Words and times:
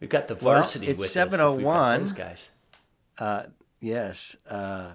We've 0.00 0.10
got 0.10 0.28
the 0.28 0.34
varsity 0.34 0.86
well, 0.86 0.92
it's 0.92 1.00
with 1.00 1.10
701. 1.10 2.02
us. 2.02 2.12
guys. 2.12 2.50
Uh, 3.18 3.44
yes. 3.80 4.36
Uh, 4.48 4.94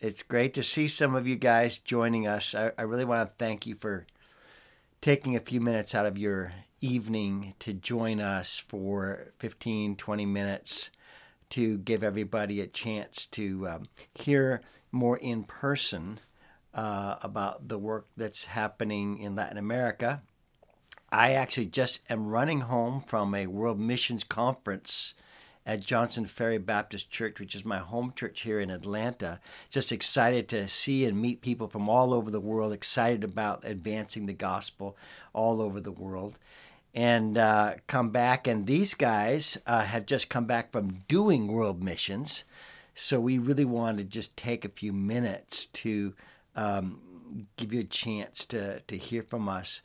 it's 0.00 0.22
great 0.22 0.54
to 0.54 0.62
see 0.62 0.88
some 0.88 1.14
of 1.14 1.26
you 1.26 1.36
guys 1.36 1.78
joining 1.78 2.26
us. 2.26 2.54
I, 2.54 2.72
I 2.78 2.82
really 2.82 3.04
want 3.04 3.28
to 3.28 3.34
thank 3.38 3.66
you 3.66 3.74
for 3.74 4.06
taking 5.00 5.36
a 5.36 5.40
few 5.40 5.60
minutes 5.60 5.94
out 5.94 6.06
of 6.06 6.16
your 6.18 6.52
evening 6.80 7.54
to 7.58 7.72
join 7.72 8.20
us 8.20 8.58
for 8.58 9.32
15, 9.38 9.96
20 9.96 10.26
minutes 10.26 10.90
to 11.50 11.78
give 11.78 12.02
everybody 12.02 12.60
a 12.60 12.66
chance 12.66 13.26
to 13.26 13.68
um, 13.68 13.88
hear 14.14 14.62
more 14.90 15.16
in 15.18 15.44
person 15.44 16.18
uh, 16.74 17.16
about 17.22 17.68
the 17.68 17.78
work 17.78 18.08
that's 18.16 18.46
happening 18.46 19.18
in 19.18 19.34
Latin 19.34 19.58
America. 19.58 20.22
I 21.10 21.32
actually 21.32 21.66
just 21.66 22.00
am 22.10 22.26
running 22.26 22.62
home 22.62 23.00
from 23.00 23.34
a 23.34 23.46
World 23.46 23.78
Missions 23.78 24.24
Conference 24.24 25.14
at 25.64 25.80
Johnson 25.80 26.26
Ferry 26.26 26.58
Baptist 26.58 27.10
Church, 27.10 27.38
which 27.38 27.54
is 27.54 27.64
my 27.64 27.78
home 27.78 28.12
church 28.14 28.42
here 28.42 28.60
in 28.60 28.70
Atlanta. 28.70 29.40
Just 29.70 29.92
excited 29.92 30.48
to 30.48 30.68
see 30.68 31.04
and 31.04 31.20
meet 31.20 31.42
people 31.42 31.68
from 31.68 31.88
all 31.88 32.12
over 32.12 32.30
the 32.30 32.40
world, 32.40 32.72
excited 32.72 33.22
about 33.22 33.64
advancing 33.64 34.26
the 34.26 34.32
gospel 34.32 34.96
all 35.32 35.60
over 35.60 35.80
the 35.80 35.92
world. 35.92 36.38
And 36.94 37.36
uh, 37.36 37.74
come 37.86 38.10
back, 38.10 38.46
and 38.46 38.66
these 38.66 38.94
guys 38.94 39.58
uh, 39.66 39.82
have 39.82 40.06
just 40.06 40.28
come 40.28 40.46
back 40.46 40.72
from 40.72 41.04
doing 41.08 41.48
world 41.48 41.82
missions. 41.82 42.44
So 42.94 43.20
we 43.20 43.38
really 43.38 43.66
want 43.66 43.98
to 43.98 44.04
just 44.04 44.36
take 44.36 44.64
a 44.64 44.70
few 44.70 44.92
minutes 44.92 45.66
to 45.66 46.14
um, 46.54 47.00
give 47.56 47.72
you 47.72 47.80
a 47.80 47.84
chance 47.84 48.44
to, 48.46 48.80
to 48.80 48.96
hear 48.96 49.22
from 49.22 49.48
us. 49.48 49.82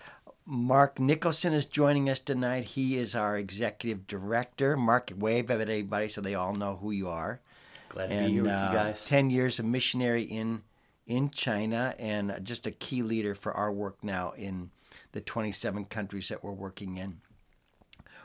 Mark 0.54 1.00
Nicholson 1.00 1.54
is 1.54 1.66
joining 1.66 2.10
us 2.10 2.20
tonight. 2.20 2.66
He 2.66 2.98
is 2.98 3.16
our 3.16 3.38
executive 3.38 4.06
director. 4.06 4.76
Mark, 4.76 5.10
wave 5.16 5.50
at 5.50 5.62
everybody 5.62 6.10
so 6.10 6.20
they 6.20 6.36
all 6.36 6.54
know 6.54 6.76
who 6.82 6.92
you 6.92 7.08
are. 7.08 7.40
Glad 7.88 8.08
to 8.08 8.14
and, 8.14 8.28
be 8.28 8.34
here 8.34 8.44
with 8.44 8.52
uh, 8.52 8.68
you 8.70 8.78
guys. 8.78 9.06
Ten 9.06 9.30
years 9.30 9.60
of 9.60 9.66
missionary 9.66 10.24
in 10.24 10.64
in 11.08 11.30
China, 11.30 11.96
and 11.98 12.38
just 12.44 12.68
a 12.68 12.72
key 12.72 13.02
leader 13.02 13.34
for 13.34 13.54
our 13.54 13.72
work 13.72 14.04
now 14.04 14.34
in 14.36 14.72
the 15.14 15.22
27 15.22 15.86
countries 15.86 16.28
that 16.28 16.44
we're 16.44 16.52
working 16.52 16.98
in. 16.98 17.22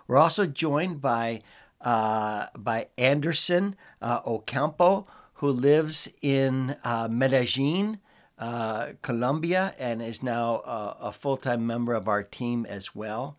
We're 0.08 0.18
also 0.18 0.46
joined 0.46 1.00
by 1.00 1.42
uh, 1.80 2.46
by 2.58 2.88
Anderson 2.98 3.76
uh, 4.02 4.22
Ocampo, 4.26 5.06
who 5.34 5.48
lives 5.48 6.08
in 6.22 6.74
uh, 6.82 7.06
Medellin, 7.08 8.00
uh, 8.38 8.88
Colombia, 9.02 9.74
and 9.78 10.02
is 10.02 10.22
now 10.22 10.56
uh, 10.64 10.94
a 11.00 11.12
full 11.12 11.36
time 11.36 11.66
member 11.66 11.94
of 11.94 12.08
our 12.08 12.22
team 12.22 12.66
as 12.66 12.94
well. 12.94 13.36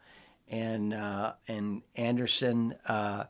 And 0.48 0.94
uh, 0.94 1.34
and 1.48 1.84
Anderson 1.95 2.76
uh, 2.88 3.25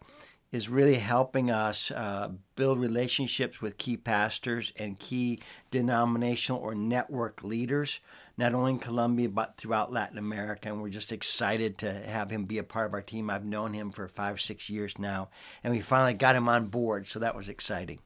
is 0.52 0.70
really 0.70 0.96
helping 0.96 1.52
us 1.52 1.92
uh, 1.92 2.30
build 2.56 2.80
relationships 2.80 3.62
with 3.62 3.78
key 3.78 3.98
pastors 3.98 4.72
and 4.78 4.98
key 5.00 5.40
denominational 5.72 6.62
or 6.62 6.74
network 6.74 7.44
leaders, 7.44 8.00
not 8.38 8.54
only 8.54 8.74
in 8.74 8.80
Colombia 8.80 9.28
but 9.28 9.58
throughout 9.58 9.92
Latin 9.92 10.18
America. 10.18 10.70
And 10.70 10.82
we're 10.82 10.90
just 10.90 11.12
excited 11.12 11.78
to 11.80 11.92
have 11.92 12.30
him 12.30 12.46
be 12.46 12.60
a 12.60 12.64
part 12.64 12.88
of 12.88 12.94
our 12.94 13.02
team. 13.02 13.30
I've 13.30 13.46
known 13.46 13.74
him 13.74 13.92
for 13.92 14.08
five, 14.08 14.40
six 14.40 14.70
years 14.70 14.98
now, 14.98 15.30
and 15.64 15.74
we 15.74 15.82
finally 15.82 16.14
got 16.14 16.36
him 16.36 16.48
on 16.48 16.68
board, 16.68 17.08
so 17.08 17.20
that 17.20 17.36
was 17.36 17.50
exciting. 17.50 18.00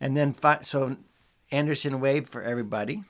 And 0.00 0.16
then 0.16 0.32
fi- 0.32 0.60
so 0.62 0.96
Anderson 1.50 2.00
wave 2.00 2.28
for 2.28 2.42
everybody. 2.42 3.04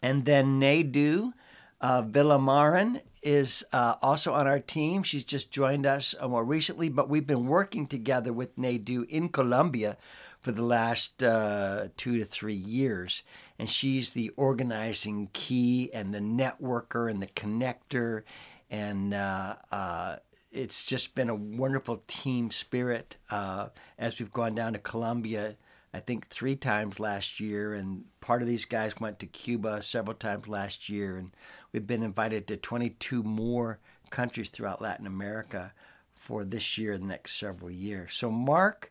And 0.00 0.24
then 0.24 0.60
Naydu 0.60 1.32
uh, 1.80 2.02
Villamaran 2.02 3.00
is 3.22 3.64
uh, 3.72 3.94
also 4.02 4.32
on 4.32 4.46
our 4.46 4.58
team. 4.58 5.02
She's 5.02 5.24
just 5.24 5.50
joined 5.50 5.86
us 5.86 6.14
uh, 6.18 6.28
more 6.28 6.44
recently, 6.44 6.88
but 6.88 7.08
we've 7.08 7.26
been 7.26 7.46
working 7.46 7.86
together 7.86 8.32
with 8.32 8.56
Naydu 8.56 9.08
in 9.08 9.28
Colombia 9.28 9.96
for 10.40 10.50
the 10.52 10.62
last 10.62 11.22
uh, 11.22 11.88
two 11.96 12.18
to 12.18 12.24
three 12.24 12.54
years. 12.54 13.22
And 13.58 13.70
she's 13.70 14.12
the 14.12 14.30
organizing 14.36 15.30
key 15.32 15.90
and 15.94 16.12
the 16.12 16.18
networker 16.18 17.08
and 17.08 17.22
the 17.22 17.28
connector. 17.28 18.22
And 18.68 19.14
uh, 19.14 19.56
uh, 19.70 20.16
it's 20.50 20.84
just 20.84 21.14
been 21.14 21.28
a 21.28 21.34
wonderful 21.34 22.02
team 22.08 22.50
spirit 22.50 23.16
uh, 23.30 23.68
as 23.98 24.18
we've 24.18 24.32
gone 24.32 24.56
down 24.56 24.72
to 24.72 24.78
Colombia 24.80 25.56
I 25.94 26.00
think 26.00 26.28
three 26.28 26.56
times 26.56 26.98
last 26.98 27.38
year, 27.38 27.74
and 27.74 28.04
part 28.20 28.40
of 28.40 28.48
these 28.48 28.64
guys 28.64 28.98
went 28.98 29.18
to 29.18 29.26
Cuba 29.26 29.82
several 29.82 30.14
times 30.16 30.48
last 30.48 30.88
year, 30.88 31.16
and 31.16 31.32
we've 31.72 31.86
been 31.86 32.02
invited 32.02 32.46
to 32.48 32.56
22 32.56 33.22
more 33.22 33.78
countries 34.10 34.48
throughout 34.50 34.80
Latin 34.80 35.06
America 35.06 35.72
for 36.14 36.44
this 36.44 36.78
year 36.78 36.92
and 36.92 37.02
the 37.04 37.08
next 37.08 37.36
several 37.38 37.70
years. 37.70 38.14
So, 38.14 38.30
Mark, 38.30 38.90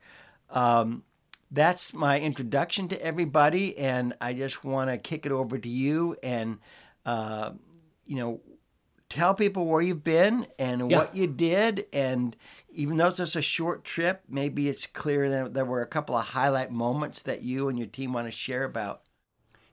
um, 0.50 1.04
that's 1.50 1.94
my 1.94 2.20
introduction 2.20 2.88
to 2.90 3.04
everybody, 3.04 3.78
and 3.78 4.14
I 4.22 4.34
just 4.34 4.64
want 4.64 4.90
to 4.92 4.98
kick 4.98 5.26
it 5.26 5.32
over 5.32 5.58
to 5.58 5.70
you 5.70 6.16
and, 6.22 6.60
uh, 7.06 7.52
you 8.06 8.18
know, 8.18 8.42
tell 9.10 9.34
people 9.34 9.66
where 9.66 9.82
you've 9.82 10.04
been 10.04 10.48
and 10.58 10.90
Yeah. 10.90 10.98
what 10.98 11.16
you 11.16 11.28
did 11.28 11.86
and 11.92 12.36
even 12.74 12.98
though 12.98 13.08
it's 13.08 13.18
just 13.18 13.36
a 13.36 13.42
short 13.42 13.84
trip 13.84 14.22
maybe 14.30 14.70
it's 14.70 14.86
clear 14.88 15.30
that 15.30 15.54
there 15.54 15.66
were 15.66 15.82
a 15.82 15.88
couple 15.88 16.16
of 16.16 16.30
highlight 16.30 16.72
moments 16.72 17.22
that 17.22 17.42
you 17.42 17.70
and 17.70 17.78
your 17.78 17.88
team 17.88 18.14
want 18.14 18.28
to 18.28 18.32
share 18.32 18.64
about 18.64 19.02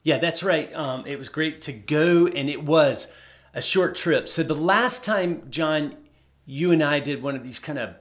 Yeah, 0.02 0.18
that's 0.18 0.42
right. 0.42 0.72
Um, 0.74 1.04
it 1.06 1.18
was 1.18 1.28
great 1.28 1.60
to 1.62 1.72
go, 1.72 2.26
and 2.28 2.48
it 2.48 2.62
was 2.62 3.14
a 3.52 3.60
short 3.60 3.94
trip. 3.94 4.28
So 4.28 4.42
the 4.42 4.54
last 4.54 5.04
time, 5.04 5.42
John, 5.50 5.96
you 6.46 6.70
and 6.70 6.82
I 6.82 7.00
did 7.00 7.22
one 7.22 7.34
of 7.34 7.42
these 7.42 7.58
kind 7.58 7.78
of 7.78 7.94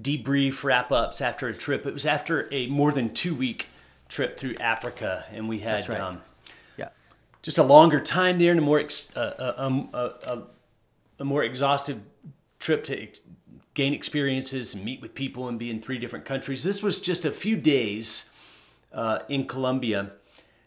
debrief 0.00 0.64
wrap 0.64 0.90
ups 0.90 1.20
after 1.20 1.48
a 1.48 1.54
trip. 1.54 1.86
It 1.86 1.92
was 1.92 2.06
after 2.06 2.48
a 2.52 2.68
more 2.68 2.92
than 2.92 3.12
two 3.12 3.34
week 3.34 3.66
trip 4.08 4.38
through 4.38 4.54
Africa, 4.60 5.24
and 5.32 5.48
we 5.48 5.58
had 5.58 5.88
right. 5.88 6.00
um, 6.00 6.22
yeah 6.76 6.88
just 7.44 7.58
a 7.58 7.62
longer 7.62 8.00
time 8.00 8.38
there 8.38 8.50
and 8.50 8.58
a 8.58 8.62
more 8.62 8.80
ex- 8.80 9.14
uh, 9.14 9.54
um, 9.58 9.90
uh, 9.92 10.10
uh, 10.24 10.40
a 11.18 11.24
more 11.24 11.44
exhaustive 11.44 12.00
trip 12.58 12.82
to 12.84 13.02
ex- 13.02 13.20
gain 13.74 13.92
experiences 13.92 14.76
meet 14.76 15.00
with 15.02 15.14
people 15.14 15.48
and 15.48 15.58
be 15.58 15.70
in 15.70 15.80
three 15.80 15.98
different 15.98 16.24
countries. 16.24 16.64
This 16.64 16.82
was 16.82 17.00
just 17.00 17.24
a 17.24 17.30
few 17.30 17.56
days 17.56 18.34
uh, 18.92 19.18
in 19.28 19.46
Colombia. 19.46 20.12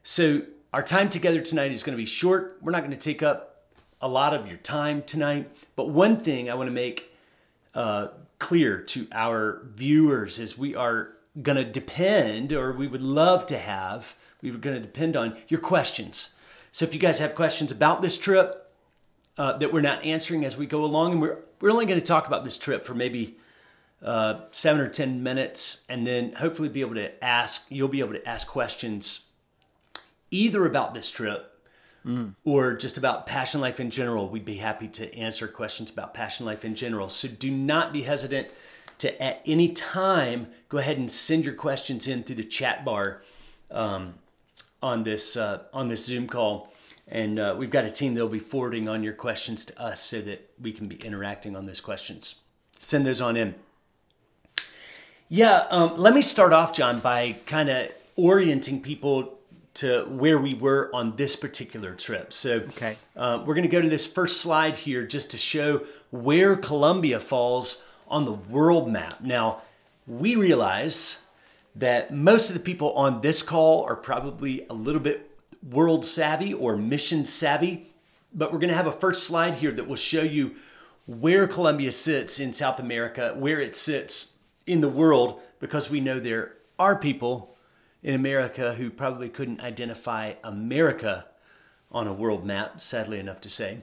So 0.04 0.42
our 0.74 0.84
time 0.84 1.10
together 1.10 1.42
tonight 1.42 1.72
is 1.72 1.84
going 1.84 1.96
to 1.96 2.02
be 2.02 2.06
short. 2.06 2.58
We're 2.62 2.72
not 2.72 2.80
going 2.80 2.92
to 2.92 2.98
take 2.98 3.24
up 3.24 3.66
a 4.02 4.08
lot 4.08 4.34
of 4.34 4.48
your 4.48 4.58
time 4.58 5.02
tonight. 5.02 5.50
But 5.76 5.90
one 5.90 6.18
thing 6.18 6.50
I 6.50 6.54
want 6.56 6.68
to 6.68 6.74
make 6.74 7.12
uh, 7.74 8.10
clear 8.40 8.82
to 8.82 9.08
our 9.12 9.62
viewers 9.72 10.40
is 10.40 10.58
we 10.58 10.76
are 10.76 11.14
going 11.42 11.58
to 11.58 11.64
depend, 11.64 12.52
or 12.52 12.74
we 12.74 12.88
would 12.88 13.02
love 13.02 13.46
to 13.48 13.58
have, 13.58 14.16
we 14.42 14.52
were 14.52 14.58
going 14.58 14.76
to 14.76 14.82
depend 14.82 15.16
on 15.16 15.38
your 15.48 15.60
questions. 15.60 16.36
So 16.72 16.86
if 16.86 16.94
you 16.94 17.00
guys 17.00 17.20
have 17.20 17.36
questions 17.36 17.72
about 17.72 18.02
this 18.02 18.18
trip 18.18 18.67
uh, 19.38 19.58
that 19.58 19.72
we're 19.72 19.82
not 19.82 20.04
answering 20.04 20.46
as 20.46 20.58
we 20.58 20.66
go 20.66 20.84
along, 20.84 21.14
and 21.14 21.22
we're 21.22 21.38
we're 21.60 21.72
only 21.72 21.86
going 21.86 22.00
to 22.00 22.06
talk 22.06 22.28
about 22.28 22.44
this 22.44 22.58
trip 22.58 22.86
for 22.86 22.94
maybe 22.94 23.38
uh, 24.04 24.42
seven 24.52 24.82
or 24.82 24.90
ten 24.90 25.24
minutes, 25.24 25.86
and 25.90 26.06
then 26.06 26.34
hopefully 26.34 26.70
be 26.70 26.82
able 26.82 26.96
to 26.96 27.24
ask. 27.24 27.72
You'll 27.72 27.88
be 27.88 28.00
able 28.00 28.14
to 28.14 28.28
ask 28.28 28.48
questions 28.48 29.30
either 30.32 30.66
about 30.66 30.94
this 30.94 31.10
trip 31.10 31.54
or 32.46 32.74
just 32.74 32.98
about 32.98 33.26
passion 33.26 33.60
life 33.60 33.80
in 33.80 33.90
general. 33.90 34.30
We'd 34.30 34.46
be 34.46 34.56
happy 34.58 34.88
to 34.90 35.14
answer 35.18 35.48
questions 35.48 35.90
about 35.92 36.14
passion 36.14 36.46
life 36.46 36.64
in 36.64 36.76
general. 36.76 37.10
So 37.10 37.28
do 37.28 37.52
not 37.52 37.92
be 37.92 38.04
hesitant 38.04 38.48
to 39.00 39.22
at 39.22 39.42
any 39.46 39.70
time 39.70 40.48
go 40.70 40.78
ahead 40.78 40.98
and 40.98 41.12
send 41.12 41.46
your 41.46 41.54
questions 41.54 42.08
in 42.08 42.24
through 42.24 42.38
the 42.38 42.44
chat 42.44 42.86
bar 42.86 43.22
um, 43.72 44.16
on 44.82 45.04
this 45.04 45.36
uh, 45.36 45.64
on 45.74 45.88
this 45.88 46.06
Zoom 46.06 46.28
call. 46.28 46.72
And 47.10 47.40
uh, 47.40 47.56
we've 47.58 47.70
got 47.70 47.86
a 47.86 47.92
team 47.92 48.14
that'll 48.14 48.28
be 48.30 48.40
forwarding 48.40 48.90
on 48.90 49.02
your 49.04 49.14
questions 49.14 49.66
to 49.66 49.82
us 49.82 50.02
so 50.02 50.22
that 50.22 50.50
we 50.62 50.72
can 50.72 50.88
be 50.88 50.96
interacting 50.98 51.56
on 51.56 51.66
those 51.66 51.80
questions. 51.80 52.42
Send 52.78 53.06
those 53.06 53.22
on 53.22 53.38
in. 53.38 53.56
Yeah, 55.30 55.66
um, 55.70 55.98
let 55.98 56.14
me 56.14 56.22
start 56.22 56.54
off, 56.54 56.74
John, 56.74 57.00
by 57.00 57.36
kind 57.46 57.70
of 57.70 57.92
orienting 58.16 58.82
people 58.82 59.38
to 59.76 60.06
where 60.06 60.40
we 60.40 60.54
were 60.54 60.90
on 60.94 61.16
this 61.18 61.36
particular 61.36 61.94
trip. 61.94 62.34
So, 62.34 62.56
Okay. 62.70 62.98
uh, 63.16 63.44
we're 63.46 63.54
going 63.54 63.68
to 63.68 63.72
go 63.72 63.82
to 63.82 63.90
this 63.90 64.12
first 64.12 64.42
slide 64.42 64.76
here 64.76 65.06
just 65.06 65.32
to 65.32 65.38
show 65.38 65.86
where 66.12 66.56
Colombia 66.56 67.20
falls 67.20 67.86
on 68.08 68.26
the 68.26 68.32
world 68.32 68.92
map. 68.92 69.22
Now, 69.22 69.62
we 70.08 70.36
realize 70.36 71.26
that 71.76 72.12
most 72.12 72.50
of 72.50 72.56
the 72.56 72.62
people 72.62 72.92
on 72.94 73.22
this 73.22 73.44
call 73.44 73.84
are 73.84 73.96
probably 73.96 74.66
a 74.70 74.74
little 74.74 75.02
bit 75.02 75.27
world 75.64 76.06
savvy 76.06 76.54
or 76.54 76.78
mission 76.78 77.26
savvy, 77.26 77.94
but 78.34 78.52
we're 78.52 78.60
going 78.60 78.70
to 78.70 78.76
have 78.76 78.88
a 78.88 78.92
first 78.92 79.26
slide 79.26 79.56
here 79.56 79.72
that 79.72 79.88
will 79.88 79.96
show 79.96 80.22
you 80.22 80.56
where 81.06 81.48
Colombia 81.48 81.92
sits 81.92 82.40
in 82.40 82.54
South 82.54 82.80
America, 82.80 83.34
where 83.38 83.60
it 83.60 83.76
sits 83.76 84.40
in 84.66 84.82
the 84.82 84.90
world, 84.90 85.40
because 85.60 85.90
we 85.90 86.02
know 86.02 86.20
there 86.20 86.58
are 86.78 87.00
people 87.00 87.56
in 88.04 88.14
America 88.14 88.74
who 88.74 88.90
probably 88.90 89.30
couldn't 89.30 89.64
identify 89.64 90.34
America 90.44 91.26
on 91.92 92.08
a 92.08 92.14
world 92.14 92.46
map, 92.46 92.80
sadly 92.80 93.20
enough 93.20 93.42
to 93.42 93.50
say. 93.50 93.80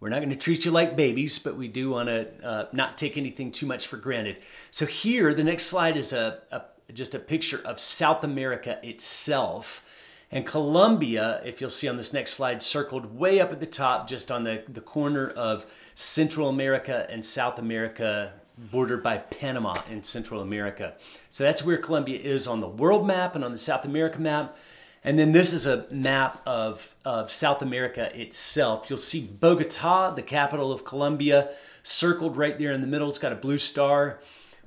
We're 0.00 0.08
not 0.08 0.18
going 0.18 0.30
to 0.30 0.36
treat 0.36 0.64
you 0.64 0.72
like 0.72 0.96
babies, 0.96 1.38
but 1.38 1.56
we 1.56 1.68
do 1.68 1.90
want 1.90 2.08
to 2.08 2.28
uh, 2.44 2.66
not 2.72 2.98
take 2.98 3.16
anything 3.16 3.52
too 3.52 3.66
much 3.66 3.86
for 3.86 3.96
granted. 3.96 4.38
So 4.72 4.84
here, 4.84 5.32
the 5.32 5.44
next 5.44 5.66
slide 5.66 5.96
is 5.96 6.12
a, 6.12 6.40
a 6.50 6.62
just 6.92 7.14
a 7.14 7.18
picture 7.18 7.60
of 7.64 7.80
South 7.80 8.24
America 8.24 8.78
itself. 8.82 9.88
And 10.34 10.46
Colombia, 10.46 11.42
if 11.44 11.60
you'll 11.60 11.68
see 11.68 11.88
on 11.88 11.98
this 11.98 12.14
next 12.14 12.32
slide, 12.32 12.62
circled 12.62 13.18
way 13.18 13.38
up 13.38 13.52
at 13.52 13.60
the 13.60 13.66
top, 13.66 14.08
just 14.08 14.30
on 14.30 14.44
the, 14.44 14.64
the 14.66 14.80
corner 14.80 15.28
of 15.28 15.66
Central 15.92 16.48
America 16.48 17.06
and 17.10 17.22
South 17.22 17.58
America, 17.58 18.32
bordered 18.56 19.02
by 19.02 19.18
Panama 19.18 19.74
in 19.90 20.02
Central 20.02 20.40
America. 20.40 20.94
So 21.28 21.44
that's 21.44 21.62
where 21.62 21.76
Colombia 21.76 22.18
is 22.18 22.46
on 22.46 22.62
the 22.62 22.68
world 22.68 23.06
map 23.06 23.34
and 23.34 23.44
on 23.44 23.52
the 23.52 23.58
South 23.58 23.84
America 23.84 24.18
map. 24.18 24.56
And 25.04 25.18
then 25.18 25.32
this 25.32 25.52
is 25.52 25.66
a 25.66 25.86
map 25.90 26.40
of, 26.46 26.94
of 27.04 27.30
South 27.30 27.60
America 27.60 28.18
itself. 28.18 28.88
You'll 28.88 28.98
see 29.00 29.26
Bogota, 29.26 30.12
the 30.12 30.22
capital 30.22 30.72
of 30.72 30.84
Colombia, 30.84 31.50
circled 31.82 32.38
right 32.38 32.56
there 32.58 32.72
in 32.72 32.80
the 32.80 32.86
middle. 32.86 33.08
It's 33.08 33.18
got 33.18 33.32
a 33.32 33.36
blue 33.36 33.58
star 33.58 34.20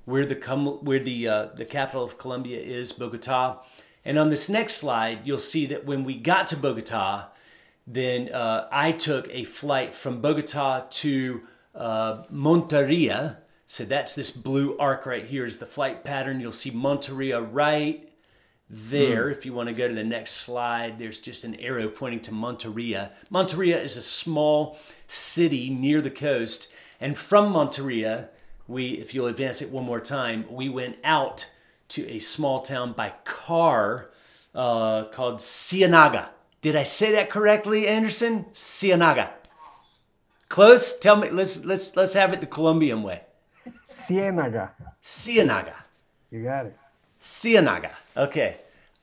where 0.03 0.25
the 0.25 0.35
where 0.81 0.99
the 0.99 1.27
uh, 1.27 1.45
the 1.55 1.65
capital 1.65 2.03
of 2.03 2.19
Colombia 2.19 2.59
is, 2.59 2.93
Bogota. 2.93 3.63
And 4.05 4.19
on 4.19 4.29
this 4.29 4.49
next 4.49 4.75
slide, 4.75 5.21
you'll 5.25 5.39
see 5.39 5.65
that 5.65 5.85
when 5.85 6.03
we 6.03 6.13
got 6.13 6.47
to 6.47 6.57
Bogota, 6.57 7.29
then 7.87 8.31
uh, 8.31 8.67
I 8.71 8.91
took 8.91 9.27
a 9.29 9.43
flight 9.43 9.93
from 9.93 10.21
Bogota 10.21 10.85
to 10.89 11.41
uh, 11.73 12.23
Monteria. 12.31 13.37
So 13.65 13.83
that's 13.83 14.13
this 14.13 14.29
blue 14.29 14.77
arc 14.77 15.07
right 15.07 15.25
here 15.25 15.43
is 15.43 15.57
the 15.57 15.65
flight 15.65 16.03
pattern. 16.03 16.39
You'll 16.39 16.51
see 16.51 16.69
Monteria 16.71 17.47
right 17.51 18.07
there. 18.69 19.27
Mm. 19.27 19.31
If 19.31 19.45
you 19.45 19.53
want 19.53 19.69
to 19.69 19.75
go 19.75 19.87
to 19.87 19.93
the 19.93 20.03
next 20.03 20.31
slide, 20.33 20.99
there's 20.99 21.21
just 21.21 21.43
an 21.43 21.55
arrow 21.55 21.87
pointing 21.87 22.21
to 22.21 22.31
Monteria. 22.31 23.11
Monteria 23.31 23.81
is 23.83 23.97
a 23.97 24.01
small 24.03 24.77
city 25.07 25.69
near 25.69 26.01
the 26.01 26.11
coast. 26.11 26.73
And 27.01 27.17
from 27.17 27.51
Monteria, 27.53 28.29
we, 28.67 28.89
if 28.89 29.13
you'll 29.13 29.27
advance 29.27 29.61
it 29.61 29.71
one 29.71 29.83
more 29.83 29.99
time, 29.99 30.45
we 30.49 30.69
went 30.69 30.97
out 31.03 31.54
to 31.89 32.09
a 32.09 32.19
small 32.19 32.61
town 32.61 32.93
by 32.93 33.13
car 33.23 34.09
uh, 34.53 35.05
called 35.05 35.39
Ciénaga. 35.39 36.29
Did 36.61 36.75
I 36.75 36.83
say 36.83 37.11
that 37.11 37.29
correctly, 37.29 37.87
Anderson? 37.87 38.45
Ciénaga. 38.53 39.29
Close. 40.49 40.97
Tell 40.99 41.15
me. 41.15 41.29
Let's 41.29 41.65
let's 41.65 41.95
let's 41.95 42.13
have 42.13 42.33
it 42.33 42.41
the 42.41 42.47
Colombian 42.47 43.03
way. 43.03 43.21
Ciénaga. 43.87 44.71
Ciénaga. 45.03 45.73
You 46.31 46.43
got 46.43 46.67
it. 46.67 46.77
Ciénaga. 47.19 47.91
Okay. 48.15 48.57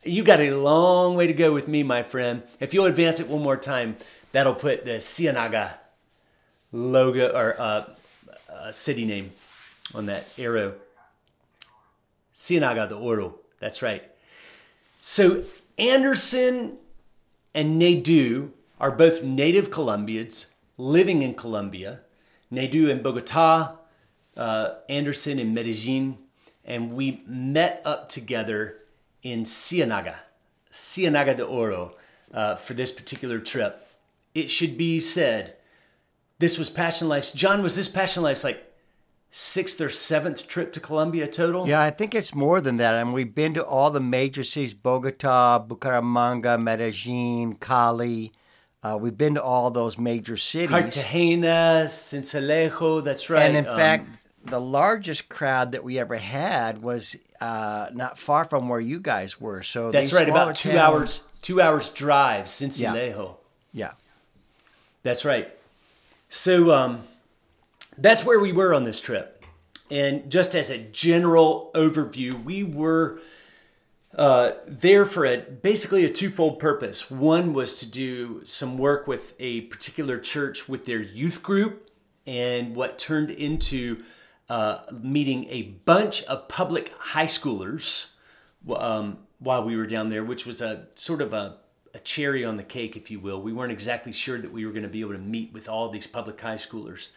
You 0.05 0.25
got 0.25 0.41
a 0.41 0.51
long 0.53 1.15
way 1.15 1.29
to 1.29 1.33
go 1.33 1.53
with 1.53 1.69
me, 1.69 1.85
my 1.85 2.03
friend. 2.03 2.43
If 2.59 2.75
you'll 2.75 2.87
advance 2.87 3.21
it 3.21 3.29
one 3.29 3.43
more 3.43 3.57
time, 3.57 3.97
that'll 4.33 4.55
put 4.55 4.85
the 4.85 4.99
Ciénaga 4.99 5.75
logo 6.73 7.29
or 7.29 7.61
uh, 7.61 7.85
uh, 8.53 8.73
city 8.73 9.05
name 9.05 9.31
on 9.95 10.07
that 10.07 10.27
arrow. 10.39 10.75
Ciénaga 12.35 12.89
de 12.89 12.97
Oro. 12.97 13.41
That's 13.61 13.83
right. 13.83 14.03
So 14.99 15.45
Anderson 15.79 16.79
and 17.55 17.81
Naydu 17.81 18.51
are 18.81 18.91
both 18.91 19.23
native 19.23 19.71
Colombians 19.71 20.55
living 20.79 21.23
in 21.23 21.35
Colombia. 21.35 22.01
Naydu 22.53 22.91
in 22.91 23.03
Bogota, 23.03 23.77
uh, 24.37 24.75
Anderson 24.89 25.39
in 25.39 25.55
Medellin, 25.55 26.19
and 26.65 26.93
we 26.93 27.23
met 27.27 27.83
up 27.85 28.09
together 28.09 28.79
in 29.23 29.43
Ciénaga, 29.45 30.17
Ciénaga 30.71 31.37
de 31.37 31.45
Oro, 31.45 31.95
uh, 32.35 32.57
for 32.57 32.75
this 32.75 32.93
particular 32.93 33.39
trip. 33.39 33.87
It 34.35 34.51
should 34.51 34.77
be 34.77 35.01
said, 35.01 35.57
this 36.39 36.59
was 36.59 36.71
Passion 36.71 37.09
Life's. 37.09 37.31
John, 37.33 37.63
was 37.63 37.77
this 37.77 37.89
Passion 37.89 38.23
Life's 38.23 38.45
like 38.45 38.72
sixth 39.35 39.81
or 39.81 39.89
seventh 39.89 40.47
trip 40.47 40.73
to 40.75 40.79
Colombia 40.79 41.27
total? 41.27 41.67
Yeah, 41.67 41.81
I 41.81 41.91
think 41.91 42.15
it's 42.15 42.35
more 42.35 42.61
than 42.61 42.77
that. 42.77 42.95
I 42.95 43.03
mean, 43.03 43.15
we've 43.15 43.35
been 43.35 43.55
to 43.55 43.65
all 43.65 43.91
the 43.91 44.01
major 44.01 44.45
cities 44.45 44.75
Bogota, 44.75 45.65
Bucaramanga, 45.67 46.63
Medellin, 46.63 47.57
Cali. 47.57 48.33
Uh, 48.85 48.99
we've 49.01 49.17
been 49.17 49.35
to 49.35 49.43
all 49.43 49.71
those 49.71 49.97
major 49.97 50.37
cities. 50.37 50.71
Cartagena, 50.71 51.85
Sincelejo, 51.87 53.03
that's 53.03 53.31
right. 53.31 53.43
And 53.43 53.57
in 53.57 53.67
um, 53.67 53.77
fact, 53.77 54.09
the 54.45 54.61
largest 54.61 55.29
crowd 55.29 55.73
that 55.73 55.83
we 55.83 55.99
ever 55.99 56.17
had 56.17 56.83
was 56.83 57.17
uh, 57.41 57.89
not 57.93 58.19
far 58.19 58.45
from 58.45 58.69
where 58.69 58.81
you 58.81 59.01
guys 59.01 59.41
were. 59.41 59.63
So 59.63 59.91
that's 59.91 60.13
right, 60.13 60.29
about 60.29 60.57
two 60.57 60.71
towns, 60.71 60.81
hours, 60.81 61.39
two 61.43 61.61
hours 61.61 61.91
drive, 61.91 62.47
Sincelejo. 62.47 63.37
Yeah. 63.73 63.87
yeah. 63.87 63.93
That's 65.05 65.25
right. 65.25 65.49
So 66.29 66.75
um, 66.75 67.05
that's 68.03 68.25
where 68.25 68.41
we 68.41 68.53
were 68.53 68.75
on 68.75 68.85
this 68.85 69.01
trip. 69.01 69.45
And 69.91 70.31
just 70.31 70.55
as 70.55 70.71
a 70.71 70.79
general 70.79 71.71
overview, 71.75 72.43
we 72.43 72.63
were 72.63 73.21
uh, 74.17 74.53
there 74.67 75.05
for 75.05 75.25
a 75.25 75.39
basically 75.39 76.05
a 76.05 76.11
twofold 76.11 76.59
purpose. 76.59 77.11
One 77.11 77.53
was 77.53 77.77
to 77.81 77.91
do 77.91 78.43
some 78.45 78.79
work 78.79 79.07
with 79.07 79.35
a 79.39 79.63
particular 79.63 80.19
church 80.19 80.69
with 80.69 80.87
their 80.87 81.01
youth 81.01 81.43
group, 81.43 81.91
and 82.27 82.77
what 82.77 82.99
turned 82.99 83.31
into 83.31 84.03
uh, 84.49 84.81
meeting 84.93 85.47
a 85.49 85.63
bunch 85.85 86.23
of 86.25 86.49
public 86.49 86.93
high 86.97 87.27
schoolers 87.27 88.13
um, 88.77 89.19
while 89.39 89.65
we 89.65 89.77
were 89.77 89.87
down 89.87 90.09
there, 90.09 90.25
which 90.25 90.47
was 90.47 90.61
a 90.61 90.87
sort 90.95 91.21
of 91.21 91.33
a, 91.33 91.57
a 91.95 91.99
cherry 91.99 92.45
on 92.45 92.57
the 92.57 92.63
cake, 92.63 92.97
if 92.97 93.11
you 93.11 93.19
will. 93.19 93.41
We 93.41 93.53
weren't 93.53 93.73
exactly 93.73 94.13
sure 94.13 94.39
that 94.39 94.53
we 94.53 94.67
were 94.67 94.73
going 94.73 94.85
to 94.85 94.89
be 94.89 95.01
able 95.01 95.13
to 95.13 95.19
meet 95.19 95.53
with 95.53 95.69
all 95.69 95.89
these 95.89 96.07
public 96.07 96.41
high 96.41 96.57
schoolers. 96.57 97.11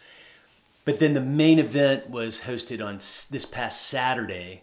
But 0.86 1.00
then 1.00 1.16
the 1.16 1.22
main 1.22 1.58
event 1.58 2.12
was 2.12 2.42
hosted 2.42 2.86
on 2.86 2.96
this 2.98 3.46
past 3.46 3.88
Saturday 3.88 4.62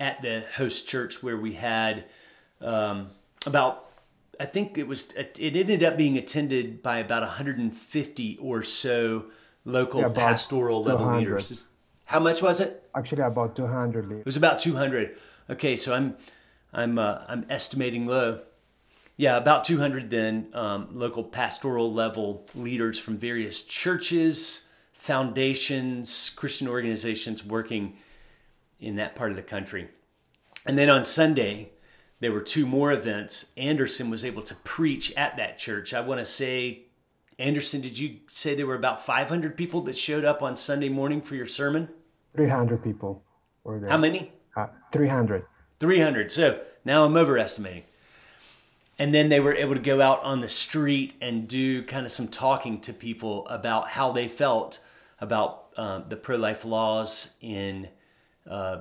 at 0.00 0.20
the 0.20 0.42
host 0.56 0.88
church 0.88 1.22
where 1.22 1.36
we 1.36 1.54
had 1.54 2.04
um, 2.60 3.08
about, 3.46 3.90
I 4.40 4.46
think 4.46 4.76
it 4.76 4.88
was, 4.88 5.12
it 5.12 5.38
ended 5.40 5.84
up 5.84 5.96
being 5.96 6.18
attended 6.18 6.82
by 6.82 6.98
about 6.98 7.22
150 7.22 8.38
or 8.42 8.64
so 8.64 9.26
local 9.64 10.00
yeah, 10.00 10.08
pastoral 10.08 10.82
level 10.82 11.16
leaders. 11.16 11.76
How 12.06 12.18
much 12.18 12.42
was 12.42 12.60
it? 12.60 12.82
Actually, 12.94 13.22
about 13.22 13.54
200. 13.54 14.10
It 14.10 14.24
was 14.24 14.36
about 14.36 14.58
200. 14.58 15.16
Okay, 15.50 15.76
so 15.76 15.94
I'm, 15.94 16.16
I'm, 16.72 16.98
uh, 16.98 17.20
I'm 17.28 17.46
estimating 17.48 18.06
low. 18.06 18.40
Yeah, 19.16 19.36
about 19.36 19.62
200 19.62 20.10
then 20.10 20.48
um, 20.52 20.88
local 20.92 21.22
pastoral 21.22 21.92
level 21.92 22.44
leaders 22.56 22.98
from 22.98 23.16
various 23.16 23.62
churches, 23.62 24.72
foundations, 25.04 26.30
Christian 26.30 26.66
organizations 26.66 27.44
working 27.44 27.94
in 28.80 28.96
that 28.96 29.14
part 29.14 29.30
of 29.30 29.36
the 29.36 29.42
country. 29.42 29.86
And 30.64 30.78
then 30.78 30.88
on 30.88 31.04
Sunday, 31.04 31.72
there 32.20 32.32
were 32.32 32.40
two 32.40 32.66
more 32.66 32.90
events. 32.90 33.52
Anderson 33.58 34.08
was 34.08 34.24
able 34.24 34.40
to 34.40 34.54
preach 34.54 35.14
at 35.14 35.36
that 35.36 35.58
church. 35.58 35.92
I 35.92 36.00
want 36.00 36.20
to 36.20 36.24
say, 36.24 36.84
Anderson, 37.38 37.82
did 37.82 37.98
you 37.98 38.20
say 38.28 38.54
there 38.54 38.66
were 38.66 38.74
about 38.74 38.98
500 38.98 39.58
people 39.58 39.82
that 39.82 39.98
showed 39.98 40.24
up 40.24 40.42
on 40.42 40.56
Sunday 40.56 40.88
morning 40.88 41.20
for 41.20 41.34
your 41.34 41.48
sermon? 41.48 41.90
300 42.34 42.82
people 42.82 43.22
were 43.62 43.80
there. 43.80 43.90
How 43.90 43.98
many? 43.98 44.32
Uh, 44.56 44.68
300. 44.90 45.44
300. 45.80 46.30
So 46.30 46.60
now 46.82 47.04
I'm 47.04 47.18
overestimating. 47.18 47.82
And 48.98 49.12
then 49.12 49.28
they 49.28 49.40
were 49.40 49.54
able 49.54 49.74
to 49.74 49.80
go 49.82 50.00
out 50.00 50.22
on 50.22 50.40
the 50.40 50.48
street 50.48 51.12
and 51.20 51.46
do 51.46 51.82
kind 51.82 52.06
of 52.06 52.12
some 52.12 52.28
talking 52.28 52.80
to 52.80 52.94
people 52.94 53.46
about 53.48 53.90
how 53.90 54.10
they 54.10 54.28
felt 54.28 54.78
about 55.20 55.66
uh, 55.76 56.00
the 56.08 56.16
pro-life 56.16 56.64
laws 56.64 57.36
in 57.40 57.88
uh, 58.48 58.80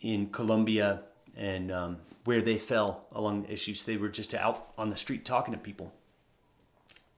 in 0.00 0.26
Colombia 0.28 1.02
and 1.36 1.72
um, 1.72 1.96
where 2.24 2.40
they 2.40 2.58
fell 2.58 3.06
along 3.12 3.42
the 3.42 3.52
issues. 3.52 3.84
They 3.84 3.96
were 3.96 4.08
just 4.08 4.34
out 4.34 4.68
on 4.78 4.88
the 4.88 4.96
street 4.96 5.24
talking 5.24 5.52
to 5.54 5.58
people. 5.58 5.92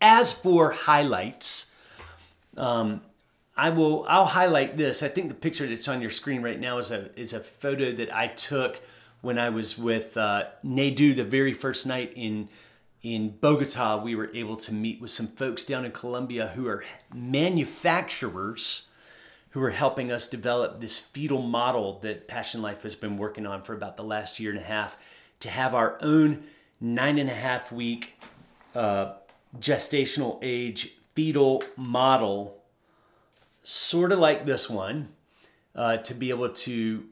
As 0.00 0.32
for 0.32 0.70
highlights, 0.70 1.75
um, 2.56 3.02
I 3.56 3.70
will 3.70 4.04
I'll 4.08 4.26
highlight 4.26 4.76
this. 4.76 5.02
I 5.02 5.08
think 5.08 5.28
the 5.28 5.34
picture 5.34 5.66
that's 5.66 5.88
on 5.88 6.00
your 6.00 6.11
screen 6.11 6.42
right 6.42 6.58
now 6.58 6.78
is 6.78 6.90
a 6.90 7.18
is 7.18 7.32
a 7.32 7.40
photo 7.40 7.92
that 7.92 8.14
I 8.14 8.28
took 8.28 8.80
when 9.20 9.38
I 9.38 9.49
was 9.49 9.78
with 9.78 10.16
uh, 10.16 10.44
Naydu 10.64 11.16
the 11.16 11.25
very 11.25 11.54
first 11.54 11.87
night 11.87 12.12
in 12.14 12.49
in 13.04 13.28
Bogota, 13.28 14.02
we 14.02 14.14
were 14.14 14.34
able 14.34 14.56
to 14.56 14.73
meet 14.73 14.99
with 14.99 15.11
some 15.11 15.26
folks 15.26 15.62
down 15.62 15.84
in 15.84 15.92
Colombia 15.92 16.52
who 16.54 16.66
are 16.66 16.82
manufacturers 17.14 18.88
who 19.50 19.62
are 19.62 19.70
helping 19.70 20.11
us 20.11 20.26
develop 20.26 20.80
this 20.80 20.99
fetal 20.99 21.42
model 21.42 22.00
that 22.00 22.26
Passion 22.26 22.62
Life 22.62 22.82
has 22.82 22.94
been 22.94 23.18
working 23.18 23.46
on 23.46 23.61
for 23.61 23.75
about 23.75 23.96
the 23.96 24.02
last 24.02 24.40
year 24.40 24.50
and 24.50 24.58
a 24.58 24.64
half 24.64 24.96
to 25.40 25.50
have 25.50 25.75
our 25.75 25.99
own 26.00 26.44
nine 26.80 27.18
and 27.18 27.28
a 27.28 27.34
half 27.34 27.70
week 27.70 28.18
uh, 28.75 29.12
gestational 29.61 30.38
age 30.40 30.96
fetal 31.14 31.62
model, 31.76 32.62
sort 33.62 34.12
of 34.12 34.18
like 34.18 34.46
this 34.46 34.70
one, 34.70 35.11
uh, 35.76 35.99
to 35.99 36.14
be 36.14 36.30
able 36.30 36.49
to 36.49 37.04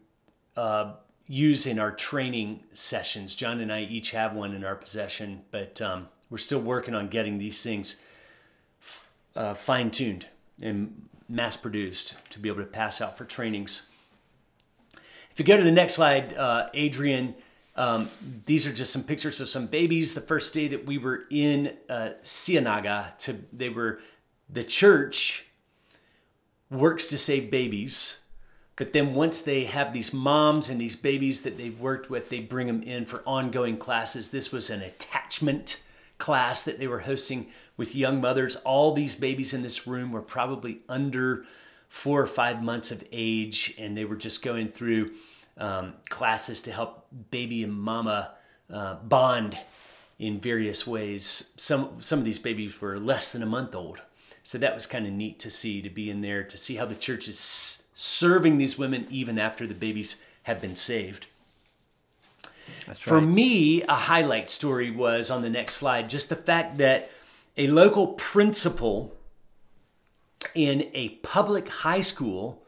uh, 0.57 0.95
use 1.27 1.67
in 1.67 1.79
our 1.79 1.93
training 1.93 2.65
sessions. 2.73 3.35
John 3.35 3.61
and 3.61 3.73
I 3.73 3.83
each 3.83 4.11
have 4.11 4.35
one 4.35 4.55
in 4.55 4.65
our 4.65 4.75
possession, 4.75 5.43
but 5.51 5.81
um, 5.81 6.09
we're 6.31 6.39
still 6.39 6.61
working 6.61 6.95
on 6.95 7.09
getting 7.09 7.39
these 7.39 7.63
things 7.63 8.03
f- 8.81 9.13
uh, 9.37 9.55
fine 9.55 9.91
tuned 9.91 10.27
and 10.63 11.09
mass 11.29 11.57
produced 11.57 12.19
to 12.31 12.39
be 12.39 12.49
able 12.49 12.61
to 12.61 12.67
pass 12.67 13.01
out 13.01 13.17
for 13.17 13.25
trainings. 13.25 13.91
If 15.31 15.39
you 15.39 15.45
go 15.45 15.57
to 15.57 15.63
the 15.63 15.73
next 15.73 15.95
slide, 15.95 16.37
uh, 16.37 16.69
Adrian, 16.75 17.35
um, 17.75 18.11
these 18.45 18.67
are 18.67 18.73
just 18.73 18.93
some 18.93 19.03
pictures 19.03 19.41
of 19.41 19.49
some 19.49 19.67
babies. 19.67 20.15
The 20.15 20.21
first 20.21 20.53
day 20.53 20.69
that 20.69 20.85
we 20.85 20.99
were 20.99 21.25
in 21.31 21.75
uh, 21.89 22.11
to 22.21 23.37
they 23.53 23.71
were 23.71 24.01
the 24.51 24.65
church 24.65 25.47
works 26.71 27.07
to 27.09 27.19
save 27.19 27.51
babies. 27.51 28.22
But 28.77 28.93
then 28.93 29.15
once 29.15 29.43
they 29.43 29.65
have 29.65 29.93
these 29.93 30.13
moms 30.13 30.69
and 30.69 30.81
these 30.81 30.97
babies 30.97 31.43
that 31.43 31.59
they've 31.59 31.79
worked 31.79 32.09
with, 32.09 32.31
they 32.31 32.41
bring 32.41 32.67
them 32.67 32.83
in 32.83 33.05
for 33.05 33.23
ongoing 33.27 33.77
classes. 33.77 34.31
This 34.31 34.51
was 34.51 34.71
an 34.71 34.83
attachment 34.83 35.83
class 36.19 36.63
that 36.63 36.79
they 36.79 36.87
were 36.87 37.01
hosting 37.01 37.49
with 37.77 37.95
young 37.95 38.21
mothers. 38.21 38.57
All 38.57 38.93
these 38.93 39.15
babies 39.15 39.53
in 39.53 39.63
this 39.63 39.87
room 39.87 40.13
were 40.13 40.23
probably 40.23 40.81
under 40.89 41.45
four 41.89 42.23
or 42.23 42.27
five 42.27 42.63
months 42.63 42.91
of 42.91 43.05
age, 43.13 43.75
and 43.79 43.97
they 43.97 44.07
were 44.07 44.17
just 44.17 44.43
going 44.43 44.69
through 44.69 45.11
um, 45.59 45.93
classes 46.09 46.63
to 46.63 46.73
help 46.73 47.07
baby 47.31 47.63
and 47.63 47.75
mama 47.75 48.31
uh, 48.73 48.95
bond 48.95 49.59
in 50.19 50.39
various 50.39 50.87
ways. 50.87 51.53
Some 51.57 52.01
some 52.01 52.21
of 52.21 52.25
these 52.25 52.39
babies 52.39 52.81
were 52.81 52.99
less 52.99 53.33
than 53.33 53.43
a 53.43 53.47
month 53.47 53.75
old, 53.75 54.01
so 54.43 54.57
that 54.59 54.73
was 54.73 54.87
kind 54.87 55.07
of 55.07 55.13
neat 55.13 55.39
to 55.41 55.51
see 55.51 55.83
to 55.83 55.91
be 55.91 56.09
in 56.09 56.23
there 56.23 56.43
to 56.45 56.57
see 56.57 56.77
how 56.77 56.87
the 56.87 56.95
church 56.95 57.29
is 57.29 57.82
serving 57.95 58.59
these 58.59 58.79
women 58.79 59.07
even 59.11 59.39
after 59.39 59.67
the 59.67 59.75
babies 59.75 60.25
have 60.45 60.61
been 60.61 60.77
saved. 60.77 61.27
That's 62.87 63.01
For 63.01 63.21
me, 63.21 63.83
a 63.83 63.95
highlight 63.95 64.51
story 64.51 64.91
was 64.91 65.31
on 65.31 65.43
the 65.43 65.51
next 65.51 65.75
slide 65.75 66.11
just 66.11 66.29
the 66.29 66.37
fact 66.37 66.79
that 66.79 67.11
a 67.57 67.67
local 67.69 68.09
principal 68.09 69.15
in 70.55 70.91
a 70.95 71.11
public 71.23 71.69
high 71.69 72.01
school, 72.01 72.63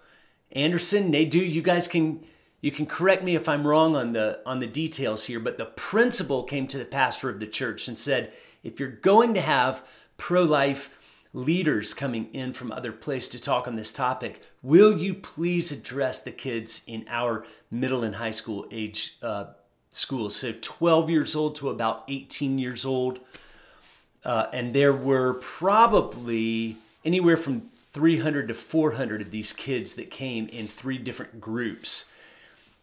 Anderson, 0.53 1.11
they 1.11 1.25
do, 1.25 1.39
you 1.39 1.63
guys 1.63 1.89
can 1.89 2.25
you 2.61 2.71
can 2.71 2.87
correct 2.87 3.23
me 3.23 3.35
if 3.35 3.47
I'm 3.47 3.67
wrong 3.67 3.95
on 3.95 4.13
the 4.13 4.41
on 4.47 4.59
the 4.59 4.67
details 4.67 5.27
here, 5.27 5.41
but 5.41 5.59
the 5.59 5.67
principal 5.67 6.45
came 6.45 6.67
to 6.69 6.79
the 6.79 6.85
pastor 6.85 7.29
of 7.29 7.41
the 7.41 7.47
church 7.47 7.89
and 7.89 7.99
said, 7.99 8.33
if 8.63 8.81
you're 8.81 8.89
going 8.89 9.35
to 9.35 9.41
have 9.41 9.87
pro-life 10.17 10.99
leaders 11.35 11.93
coming 11.93 12.31
in 12.33 12.53
from 12.53 12.73
other 12.73 12.93
places 12.93 13.29
to 13.31 13.41
talk 13.41 13.67
on 13.67 13.77
this 13.77 13.93
topic, 13.93 14.41
will 14.63 14.97
you 14.97 15.13
please 15.13 15.73
address 15.73 16.23
the 16.23 16.31
kids 16.31 16.85
in 16.87 17.05
our 17.09 17.45
middle 17.71 18.05
and 18.05 18.15
high 18.15 18.31
school 18.31 18.67
age 18.71 19.17
uh, 19.21 19.47
schools? 19.91 20.37
So 20.37 20.53
12 20.59 21.11
years 21.11 21.35
old 21.35 21.57
to 21.57 21.69
about 21.69 22.05
18 22.09 22.59
years 22.59 22.87
old. 22.87 23.19
Uh, 24.25 24.47
and 24.53 24.73
there 24.73 24.93
were 24.93 25.35
probably 25.35 26.77
anywhere 27.05 27.37
from 27.37 27.63
300 27.93 28.49
to 28.49 28.55
400 28.55 29.21
of 29.21 29.31
these 29.31 29.53
kids 29.53 29.95
that 29.97 30.11
came 30.11 30.47
in 30.49 30.67
three 30.67 30.99
different 30.99 31.41
groups. 31.41 32.15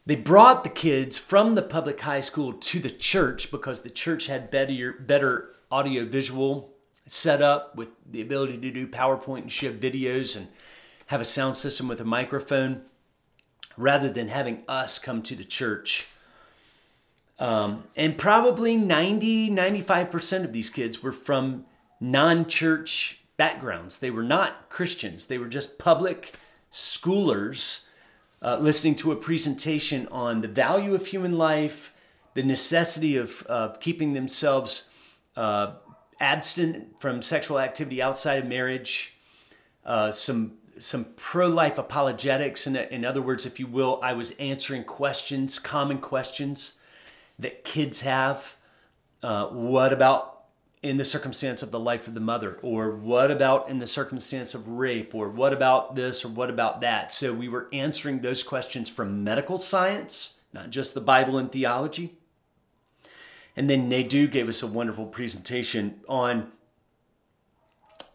They 0.05 0.15
brought 0.15 0.63
the 0.63 0.69
kids 0.69 1.17
from 1.17 1.55
the 1.55 1.61
public 1.61 2.01
high 2.01 2.19
school 2.19 2.53
to 2.53 2.79
the 2.79 2.89
church 2.89 3.49
because 3.49 3.81
the 3.81 3.89
church 3.89 4.27
had 4.27 4.51
better, 4.51 4.93
better 4.93 5.49
audio 5.71 6.05
visual 6.05 6.70
set 7.05 7.41
up 7.41 7.75
with 7.75 7.89
the 8.09 8.21
ability 8.21 8.57
to 8.57 8.71
do 8.71 8.87
PowerPoint 8.87 9.41
and 9.41 9.51
show 9.51 9.71
videos 9.71 10.37
and 10.37 10.47
have 11.07 11.21
a 11.21 11.25
sound 11.25 11.55
system 11.55 11.87
with 11.87 11.99
a 11.99 12.05
microphone 12.05 12.81
rather 13.77 14.09
than 14.09 14.27
having 14.27 14.63
us 14.67 14.99
come 14.99 15.21
to 15.23 15.35
the 15.35 15.43
church. 15.43 16.07
Um, 17.39 17.85
and 17.95 18.17
probably 18.17 18.77
90, 18.77 19.49
95% 19.49 20.43
of 20.43 20.53
these 20.53 20.69
kids 20.69 21.01
were 21.01 21.11
from 21.11 21.65
non 21.99 22.45
church 22.45 23.21
backgrounds. 23.35 23.99
They 23.99 24.11
were 24.11 24.23
not 24.23 24.69
Christians, 24.69 25.27
they 25.27 25.37
were 25.37 25.47
just 25.47 25.79
public 25.79 26.35
schoolers 26.71 27.89
uh, 28.41 28.57
listening 28.59 28.95
to 28.95 29.11
a 29.11 29.15
presentation 29.15 30.07
on 30.11 30.41
the 30.41 30.47
value 30.47 30.95
of 30.95 31.07
human 31.07 31.37
life, 31.37 31.95
the 32.33 32.43
necessity 32.43 33.17
of, 33.17 33.43
of 33.47 33.79
keeping 33.79 34.13
themselves 34.13 34.89
uh, 35.35 35.73
abstinent 36.21 36.99
from 36.99 37.21
sexual 37.21 37.59
activity 37.59 38.01
outside 38.01 38.35
of 38.43 38.47
marriage, 38.47 39.17
uh, 39.85 40.11
some 40.11 40.53
some 40.79 41.05
pro-life 41.15 41.77
apologetics. 41.77 42.65
In, 42.65 42.75
in 42.75 43.05
other 43.05 43.21
words, 43.21 43.45
if 43.45 43.59
you 43.59 43.67
will, 43.67 43.99
I 44.01 44.13
was 44.13 44.31
answering 44.37 44.83
questions, 44.83 45.59
common 45.59 45.99
questions 45.99 46.79
that 47.37 47.63
kids 47.63 48.01
have. 48.01 48.55
Uh, 49.21 49.47
what 49.47 49.93
about 49.93 50.45
in 50.81 50.97
the 50.97 51.05
circumstance 51.05 51.61
of 51.61 51.69
the 51.69 51.79
life 51.79 52.07
of 52.07 52.15
the 52.15 52.19
mother? 52.19 52.57
Or 52.63 52.95
what 52.95 53.29
about 53.29 53.69
in 53.69 53.77
the 53.77 53.85
circumstance 53.85 54.55
of 54.55 54.67
rape? 54.67 55.13
Or 55.13 55.29
what 55.29 55.53
about 55.53 55.95
this? 55.95 56.25
Or 56.25 56.29
what 56.29 56.49
about 56.49 56.81
that? 56.81 57.11
So 57.11 57.33
we 57.33 57.47
were 57.47 57.67
answering 57.71 58.21
those 58.21 58.41
questions 58.41 58.89
from 58.89 59.23
medical 59.23 59.59
science, 59.59 60.41
not 60.51 60.71
just 60.71 60.95
the 60.95 61.01
Bible 61.01 61.37
and 61.37 61.51
theology. 61.51 62.17
And 63.55 63.69
then 63.69 63.89
Naydu 63.89 64.31
gave 64.31 64.47
us 64.47 64.63
a 64.63 64.67
wonderful 64.67 65.05
presentation 65.05 66.01
on 66.07 66.51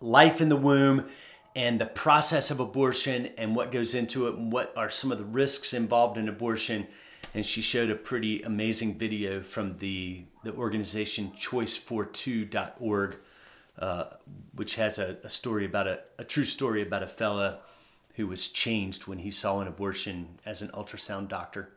life 0.00 0.40
in 0.40 0.48
the 0.48 0.56
womb 0.56 1.06
and 1.54 1.80
the 1.80 1.86
process 1.86 2.50
of 2.50 2.60
abortion 2.60 3.30
and 3.38 3.56
what 3.56 3.72
goes 3.72 3.94
into 3.94 4.28
it 4.28 4.34
and 4.34 4.52
what 4.52 4.72
are 4.76 4.90
some 4.90 5.10
of 5.10 5.18
the 5.18 5.24
risks 5.24 5.72
involved 5.72 6.18
in 6.18 6.28
abortion. 6.28 6.86
And 7.34 7.44
she 7.44 7.62
showed 7.62 7.90
a 7.90 7.94
pretty 7.94 8.42
amazing 8.42 8.94
video 8.94 9.42
from 9.42 9.78
the, 9.78 10.24
the 10.42 10.54
organization 10.54 11.32
choice42.org, 11.32 13.16
uh, 13.78 14.04
which 14.54 14.76
has 14.76 14.98
a, 14.98 15.16
a 15.22 15.28
story 15.28 15.64
about 15.64 15.86
a, 15.86 16.00
a 16.18 16.24
true 16.24 16.44
story 16.44 16.82
about 16.82 17.02
a 17.02 17.06
fella 17.06 17.58
who 18.14 18.26
was 18.26 18.48
changed 18.48 19.06
when 19.06 19.18
he 19.18 19.30
saw 19.30 19.60
an 19.60 19.68
abortion 19.68 20.38
as 20.46 20.62
an 20.62 20.68
ultrasound 20.68 21.28
doctor. 21.28 21.70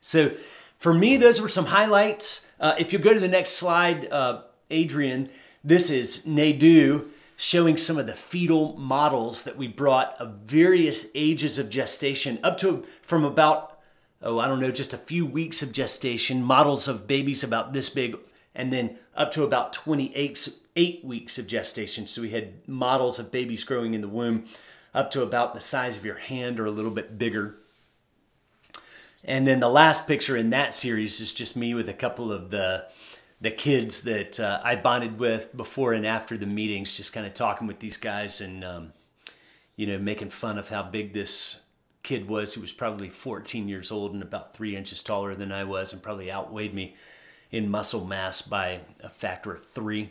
So 0.00 0.32
for 0.82 0.92
me, 0.92 1.16
those 1.16 1.40
were 1.40 1.48
some 1.48 1.66
highlights. 1.66 2.52
Uh, 2.58 2.74
if 2.76 2.92
you 2.92 2.98
go 2.98 3.14
to 3.14 3.20
the 3.20 3.28
next 3.28 3.50
slide, 3.50 4.10
uh, 4.10 4.42
Adrian, 4.68 5.30
this 5.62 5.90
is 5.90 6.26
Naydu 6.26 7.06
showing 7.36 7.76
some 7.76 7.98
of 7.98 8.08
the 8.08 8.16
fetal 8.16 8.76
models 8.76 9.44
that 9.44 9.56
we 9.56 9.68
brought 9.68 10.16
of 10.18 10.38
various 10.38 11.12
ages 11.14 11.56
of 11.56 11.70
gestation, 11.70 12.36
up 12.42 12.58
to 12.58 12.84
from 13.00 13.24
about, 13.24 13.78
oh, 14.22 14.40
I 14.40 14.48
don't 14.48 14.58
know, 14.58 14.72
just 14.72 14.92
a 14.92 14.98
few 14.98 15.24
weeks 15.24 15.62
of 15.62 15.72
gestation, 15.72 16.42
models 16.42 16.88
of 16.88 17.06
babies 17.06 17.44
about 17.44 17.72
this 17.72 17.88
big, 17.88 18.18
and 18.52 18.72
then 18.72 18.98
up 19.14 19.30
to 19.34 19.44
about 19.44 19.72
28 19.72 20.48
eight 20.74 21.04
weeks 21.04 21.38
of 21.38 21.46
gestation. 21.46 22.08
So 22.08 22.22
we 22.22 22.30
had 22.30 22.66
models 22.66 23.20
of 23.20 23.30
babies 23.30 23.62
growing 23.62 23.94
in 23.94 24.00
the 24.00 24.08
womb 24.08 24.46
up 24.92 25.12
to 25.12 25.22
about 25.22 25.54
the 25.54 25.60
size 25.60 25.96
of 25.96 26.04
your 26.04 26.16
hand 26.16 26.58
or 26.58 26.66
a 26.66 26.72
little 26.72 26.90
bit 26.90 27.18
bigger. 27.18 27.54
And 29.24 29.46
then 29.46 29.60
the 29.60 29.68
last 29.68 30.08
picture 30.08 30.36
in 30.36 30.50
that 30.50 30.74
series 30.74 31.20
is 31.20 31.32
just 31.32 31.56
me 31.56 31.74
with 31.74 31.88
a 31.88 31.94
couple 31.94 32.32
of 32.32 32.50
the 32.50 32.86
the 33.40 33.50
kids 33.50 34.02
that 34.02 34.38
uh, 34.38 34.60
I 34.62 34.76
bonded 34.76 35.18
with 35.18 35.56
before 35.56 35.92
and 35.92 36.06
after 36.06 36.38
the 36.38 36.46
meetings, 36.46 36.96
just 36.96 37.12
kind 37.12 37.26
of 37.26 37.34
talking 37.34 37.66
with 37.66 37.80
these 37.80 37.96
guys 37.96 38.40
and 38.40 38.64
um, 38.64 38.92
you 39.76 39.86
know 39.86 39.98
making 39.98 40.30
fun 40.30 40.58
of 40.58 40.68
how 40.68 40.82
big 40.82 41.12
this 41.12 41.64
kid 42.02 42.28
was. 42.28 42.54
He 42.54 42.60
was 42.60 42.72
probably 42.72 43.10
14 43.10 43.68
years 43.68 43.90
old 43.90 44.12
and 44.12 44.22
about 44.22 44.54
three 44.54 44.76
inches 44.76 45.02
taller 45.02 45.34
than 45.34 45.52
I 45.52 45.64
was, 45.64 45.92
and 45.92 46.02
probably 46.02 46.30
outweighed 46.30 46.74
me 46.74 46.96
in 47.50 47.68
muscle 47.68 48.04
mass 48.04 48.42
by 48.42 48.80
a 49.00 49.08
factor 49.08 49.52
of 49.52 49.66
three. 49.68 50.10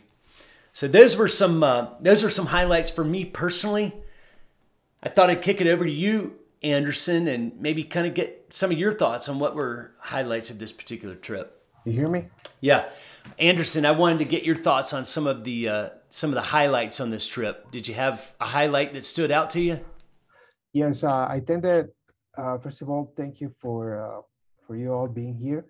So 0.72 0.88
those 0.88 1.16
were 1.16 1.28
some 1.28 1.62
uh, 1.62 1.88
those 2.00 2.22
were 2.22 2.30
some 2.30 2.46
highlights 2.46 2.90
for 2.90 3.04
me 3.04 3.24
personally. 3.24 3.94
I 5.02 5.08
thought 5.08 5.30
I'd 5.30 5.42
kick 5.42 5.60
it 5.60 5.66
over 5.66 5.84
to 5.84 5.90
you, 5.90 6.38
Anderson, 6.62 7.28
and 7.28 7.58
maybe 7.60 7.84
kind 7.84 8.06
of 8.06 8.14
get 8.14 8.46
some 8.50 8.70
of 8.70 8.78
your 8.78 8.92
thoughts 8.92 9.28
on 9.28 9.38
what 9.38 9.54
were 9.54 9.92
highlights 9.98 10.50
of 10.50 10.58
this 10.58 10.72
particular 10.72 11.14
trip. 11.14 11.62
You 11.84 11.92
hear 11.92 12.06
me? 12.06 12.26
Yeah, 12.60 12.88
Anderson, 13.38 13.84
I 13.84 13.90
wanted 13.90 14.18
to 14.18 14.24
get 14.24 14.44
your 14.44 14.54
thoughts 14.54 14.92
on 14.92 15.04
some 15.04 15.26
of 15.26 15.42
the 15.44 15.68
uh, 15.68 15.88
some 16.10 16.30
of 16.30 16.34
the 16.34 16.42
highlights 16.42 17.00
on 17.00 17.10
this 17.10 17.26
trip. 17.26 17.70
Did 17.72 17.88
you 17.88 17.94
have 17.94 18.34
a 18.40 18.46
highlight 18.46 18.92
that 18.92 19.04
stood 19.04 19.30
out 19.30 19.50
to 19.50 19.60
you? 19.60 19.80
Yes, 20.72 21.02
uh, 21.02 21.26
I 21.28 21.40
think 21.40 21.62
that 21.62 21.90
uh, 22.38 22.58
first 22.58 22.82
of 22.82 22.88
all, 22.88 23.12
thank 23.16 23.40
you 23.40 23.52
for 23.58 24.00
uh, 24.00 24.20
for 24.66 24.76
you 24.76 24.92
all 24.92 25.08
being 25.08 25.34
here. 25.34 25.66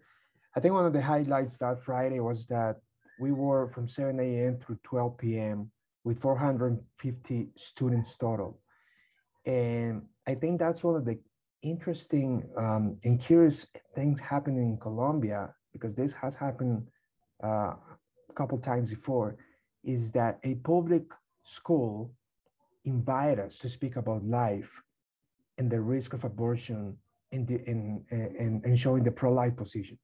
I 0.54 0.60
think 0.60 0.74
one 0.74 0.84
of 0.84 0.92
the 0.92 1.00
highlights 1.00 1.56
that 1.58 1.80
Friday 1.80 2.20
was 2.20 2.46
that 2.46 2.76
we 3.18 3.32
were 3.32 3.68
from 3.68 3.88
7 3.88 4.18
a.m. 4.20 4.58
through 4.58 4.78
12 4.82 5.16
p.m. 5.16 5.70
with 6.04 6.20
450 6.20 7.48
students 7.56 8.16
total. 8.16 8.60
And 9.46 10.02
I 10.26 10.34
think 10.34 10.58
that's 10.58 10.84
one 10.84 10.96
of 10.96 11.04
the 11.04 11.18
interesting 11.62 12.44
um, 12.56 12.96
and 13.04 13.20
curious 13.20 13.66
things 13.94 14.20
happening 14.20 14.72
in 14.72 14.76
Colombia, 14.78 15.54
because 15.72 15.94
this 15.94 16.12
has 16.12 16.34
happened 16.34 16.86
uh, 17.42 17.74
a 18.30 18.32
couple 18.34 18.58
times 18.58 18.90
before, 18.90 19.36
is 19.84 20.12
that 20.12 20.38
a 20.44 20.54
public 20.56 21.02
school 21.44 22.12
invite 22.84 23.38
us 23.38 23.58
to 23.58 23.68
speak 23.68 23.96
about 23.96 24.24
life 24.24 24.80
and 25.58 25.70
the 25.70 25.80
risk 25.80 26.14
of 26.14 26.24
abortion 26.24 26.96
in, 27.30 27.46
the, 27.46 27.56
in, 27.66 28.04
in, 28.10 28.62
in 28.64 28.76
showing 28.76 29.02
the 29.02 29.10
pro-life 29.10 29.56
position. 29.56 29.98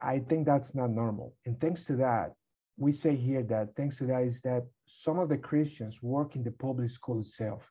I 0.00 0.18
think 0.18 0.46
that's 0.46 0.74
not 0.74 0.90
normal. 0.90 1.34
And 1.46 1.60
thanks 1.60 1.84
to 1.86 1.96
that, 1.96 2.34
we 2.76 2.92
say 2.92 3.16
here 3.16 3.42
that 3.44 3.74
thanks 3.76 3.98
to 3.98 4.06
that 4.06 4.22
is 4.22 4.40
that 4.42 4.64
some 4.86 5.18
of 5.18 5.28
the 5.28 5.38
Christians 5.38 6.02
work 6.02 6.36
in 6.36 6.42
the 6.42 6.50
public 6.50 6.90
school 6.90 7.20
itself, 7.20 7.70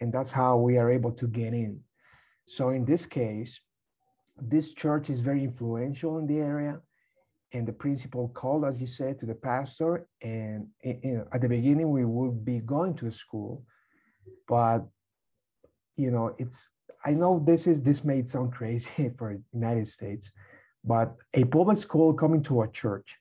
and 0.00 0.12
that's 0.12 0.30
how 0.30 0.56
we 0.56 0.78
are 0.78 0.90
able 0.90 1.12
to 1.12 1.26
get 1.26 1.54
in. 1.54 1.80
So 2.46 2.70
in 2.70 2.84
this 2.84 3.06
case, 3.06 3.60
this 4.40 4.74
church 4.74 5.10
is 5.10 5.20
very 5.20 5.44
influential 5.44 6.18
in 6.18 6.26
the 6.26 6.38
area, 6.38 6.80
and 7.52 7.66
the 7.66 7.72
principal 7.72 8.28
called, 8.28 8.64
as 8.64 8.80
you 8.80 8.86
said, 8.86 9.18
to 9.20 9.26
the 9.26 9.34
pastor. 9.34 10.08
And 10.22 10.68
at 10.84 11.40
the 11.40 11.48
beginning, 11.48 11.90
we 11.90 12.04
would 12.04 12.44
be 12.44 12.60
going 12.60 12.94
to 12.96 13.10
school, 13.10 13.64
but 14.48 14.86
you 15.96 16.10
know, 16.10 16.34
it's. 16.38 16.68
I 17.04 17.12
know 17.12 17.42
this 17.44 17.66
is 17.66 17.82
this 17.82 18.04
may 18.04 18.24
sound 18.24 18.52
crazy 18.58 19.10
for 19.16 19.38
United 19.52 19.86
States, 19.86 20.30
but 20.84 21.14
a 21.34 21.44
public 21.44 21.78
school 21.78 22.12
coming 22.14 22.42
to 22.44 22.62
a 22.62 22.68
church 22.68 23.16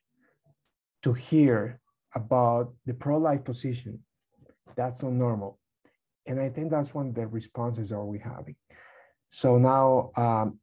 to 1.03 1.13
hear 1.13 1.79
about 2.15 2.73
the 2.85 2.93
pro-life 2.93 3.43
position, 3.43 3.99
that's 4.75 5.03
not 5.03 5.11
normal. 5.13 5.59
And 6.27 6.39
I 6.39 6.49
think 6.49 6.71
that's 6.71 6.93
one 6.93 7.07
of 7.07 7.15
the 7.15 7.27
responses 7.27 7.91
are 7.91 8.05
we 8.05 8.19
having. 8.19 8.55
So 9.29 9.57
now 9.57 10.11
um, 10.15 10.59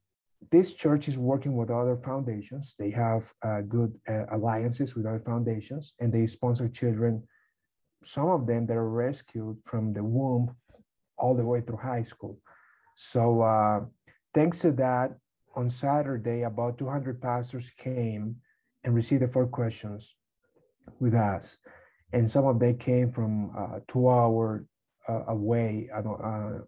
this 0.50 0.74
church 0.74 1.08
is 1.08 1.18
working 1.18 1.56
with 1.56 1.70
other 1.70 1.96
foundations. 1.96 2.74
They 2.78 2.90
have 2.90 3.32
uh, 3.42 3.60
good 3.60 3.94
uh, 4.08 4.26
alliances 4.32 4.94
with 4.94 5.06
other 5.06 5.22
foundations 5.24 5.94
and 6.00 6.12
they 6.12 6.26
sponsor 6.26 6.68
children, 6.68 7.22
some 8.04 8.28
of 8.28 8.46
them 8.46 8.66
that 8.66 8.76
are 8.76 8.88
rescued 8.88 9.58
from 9.64 9.92
the 9.92 10.02
womb 10.02 10.56
all 11.16 11.34
the 11.34 11.44
way 11.44 11.60
through 11.60 11.76
high 11.76 12.02
school. 12.02 12.38
So 12.96 13.42
uh, 13.42 13.80
thanks 14.34 14.60
to 14.60 14.72
that, 14.72 15.16
on 15.54 15.68
Saturday, 15.68 16.42
about 16.42 16.78
200 16.78 17.20
pastors 17.20 17.70
came 17.76 18.36
and 18.84 18.94
received 18.94 19.22
the 19.22 19.28
four 19.28 19.46
questions 19.46 20.14
with 20.98 21.14
us. 21.14 21.58
And 22.12 22.28
some 22.28 22.46
of 22.46 22.58
them 22.58 22.78
came 22.78 23.10
from 23.10 23.52
uh, 23.56 23.80
two 23.86 24.08
hour 24.08 24.64
away, 25.08 25.88
uh, 25.94 26.00
uh, 26.00 26.58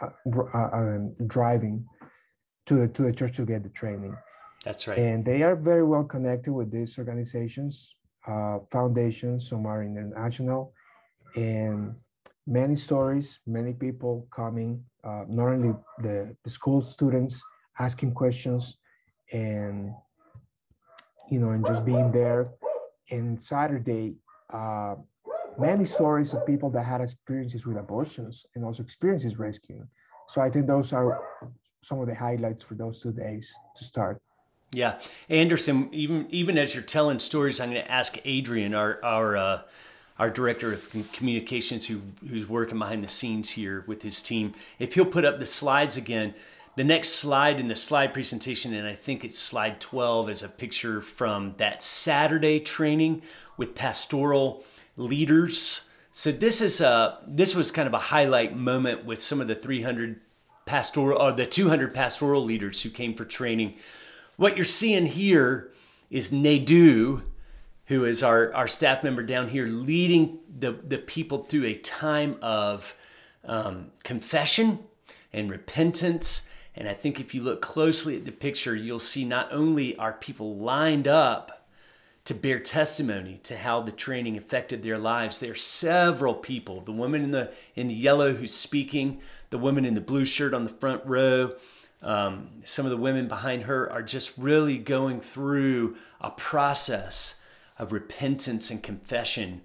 uh 0.00 0.68
um, 0.72 1.14
driving 1.26 1.86
to 2.66 2.74
the, 2.74 2.88
to 2.88 3.02
the 3.02 3.12
church 3.12 3.36
to 3.36 3.44
get 3.44 3.62
the 3.62 3.68
training. 3.70 4.16
That's 4.64 4.86
right. 4.86 4.98
And 4.98 5.24
they 5.24 5.42
are 5.42 5.56
very 5.56 5.82
well 5.82 6.04
connected 6.04 6.52
with 6.52 6.70
these 6.70 6.98
organizations, 6.98 7.94
uh, 8.26 8.58
foundations, 8.70 9.48
some 9.48 9.66
are 9.66 9.82
international, 9.82 10.72
and 11.34 11.94
many 12.46 12.76
stories, 12.76 13.40
many 13.46 13.72
people 13.72 14.28
coming, 14.34 14.84
uh, 15.04 15.24
not 15.28 15.48
only 15.48 15.74
the, 15.98 16.36
the 16.44 16.50
school 16.50 16.82
students 16.82 17.42
asking 17.78 18.12
questions 18.12 18.78
and, 19.32 19.92
you 21.30 21.40
know, 21.40 21.50
and 21.50 21.66
just 21.66 21.84
being 21.84 22.12
there. 22.12 22.50
And 23.10 23.42
Saturday, 23.42 24.16
uh, 24.52 24.94
many 25.58 25.84
stories 25.84 26.32
of 26.32 26.46
people 26.46 26.70
that 26.70 26.84
had 26.84 27.00
experiences 27.00 27.66
with 27.66 27.76
abortions 27.76 28.46
and 28.54 28.64
also 28.64 28.82
experiences 28.82 29.38
rescuing. 29.38 29.88
So 30.28 30.40
I 30.40 30.50
think 30.50 30.66
those 30.66 30.92
are 30.92 31.20
some 31.82 32.00
of 32.00 32.06
the 32.06 32.14
highlights 32.14 32.62
for 32.62 32.74
those 32.74 33.00
two 33.00 33.12
days 33.12 33.54
to 33.76 33.84
start. 33.84 34.20
Yeah, 34.72 34.98
Anderson. 35.28 35.92
Even 35.92 36.26
even 36.30 36.56
as 36.56 36.74
you're 36.74 36.82
telling 36.82 37.18
stories, 37.18 37.60
I'm 37.60 37.70
going 37.70 37.82
to 37.82 37.90
ask 37.90 38.18
Adrian, 38.24 38.74
our 38.74 38.98
our 39.04 39.36
uh, 39.36 39.62
our 40.18 40.30
director 40.30 40.72
of 40.72 41.12
communications, 41.12 41.86
who 41.86 42.00
who's 42.26 42.48
working 42.48 42.78
behind 42.78 43.04
the 43.04 43.08
scenes 43.08 43.50
here 43.50 43.84
with 43.86 44.02
his 44.02 44.22
team, 44.22 44.54
if 44.78 44.94
he'll 44.94 45.04
put 45.04 45.24
up 45.24 45.38
the 45.38 45.46
slides 45.46 45.96
again. 45.96 46.34
The 46.74 46.84
next 46.84 47.10
slide 47.10 47.60
in 47.60 47.68
the 47.68 47.76
slide 47.76 48.14
presentation, 48.14 48.72
and 48.72 48.88
I 48.88 48.94
think 48.94 49.26
it's 49.26 49.38
slide 49.38 49.78
12, 49.78 50.30
is 50.30 50.42
a 50.42 50.48
picture 50.48 51.02
from 51.02 51.52
that 51.58 51.82
Saturday 51.82 52.60
training 52.60 53.20
with 53.58 53.74
pastoral 53.74 54.64
leaders. 54.96 55.90
So 56.10 56.30
this 56.30 56.60
is 56.60 56.80
a 56.80 57.18
this 57.26 57.54
was 57.54 57.70
kind 57.70 57.86
of 57.86 57.94
a 57.94 57.98
highlight 57.98 58.56
moment 58.56 59.04
with 59.04 59.22
some 59.22 59.40
of 59.40 59.48
the 59.48 59.54
300 59.54 60.20
pastoral 60.66 61.20
or 61.20 61.32
the 61.32 61.46
200 61.46 61.94
pastoral 61.94 62.44
leaders 62.44 62.82
who 62.82 62.90
came 62.90 63.14
for 63.14 63.24
training. 63.24 63.74
What 64.36 64.56
you're 64.56 64.64
seeing 64.64 65.06
here 65.06 65.72
is 66.10 66.32
Naydu, 66.32 67.22
who 67.86 68.04
is 68.04 68.22
our, 68.22 68.52
our 68.54 68.68
staff 68.68 69.02
member 69.02 69.22
down 69.22 69.48
here, 69.48 69.66
leading 69.66 70.38
the, 70.58 70.72
the 70.72 70.98
people 70.98 71.44
through 71.44 71.64
a 71.64 71.74
time 71.74 72.36
of 72.42 72.96
um, 73.44 73.90
confession 74.04 74.78
and 75.32 75.50
repentance. 75.50 76.50
And 76.74 76.88
I 76.88 76.94
think 76.94 77.20
if 77.20 77.34
you 77.34 77.42
look 77.42 77.60
closely 77.60 78.16
at 78.16 78.24
the 78.24 78.32
picture, 78.32 78.74
you'll 78.74 78.98
see 78.98 79.24
not 79.24 79.52
only 79.52 79.96
are 79.96 80.12
people 80.12 80.56
lined 80.56 81.08
up 81.08 81.61
to 82.24 82.34
bear 82.34 82.60
testimony 82.60 83.38
to 83.42 83.56
how 83.56 83.80
the 83.80 83.92
training 83.92 84.36
affected 84.36 84.82
their 84.82 84.98
lives. 84.98 85.38
There 85.38 85.52
are 85.52 85.56
several 85.56 86.34
people. 86.34 86.80
The 86.80 86.92
woman 86.92 87.22
in 87.22 87.30
the 87.32 87.52
in 87.74 87.88
the 87.88 87.94
yellow 87.94 88.34
who's 88.34 88.54
speaking, 88.54 89.20
the 89.50 89.58
woman 89.58 89.84
in 89.84 89.94
the 89.94 90.00
blue 90.00 90.24
shirt 90.24 90.54
on 90.54 90.64
the 90.64 90.70
front 90.70 91.04
row, 91.04 91.54
um, 92.00 92.48
some 92.64 92.86
of 92.86 92.90
the 92.90 92.96
women 92.96 93.28
behind 93.28 93.64
her 93.64 93.90
are 93.90 94.02
just 94.02 94.38
really 94.38 94.78
going 94.78 95.20
through 95.20 95.96
a 96.20 96.30
process 96.30 97.44
of 97.78 97.92
repentance 97.92 98.70
and 98.70 98.82
confession, 98.82 99.62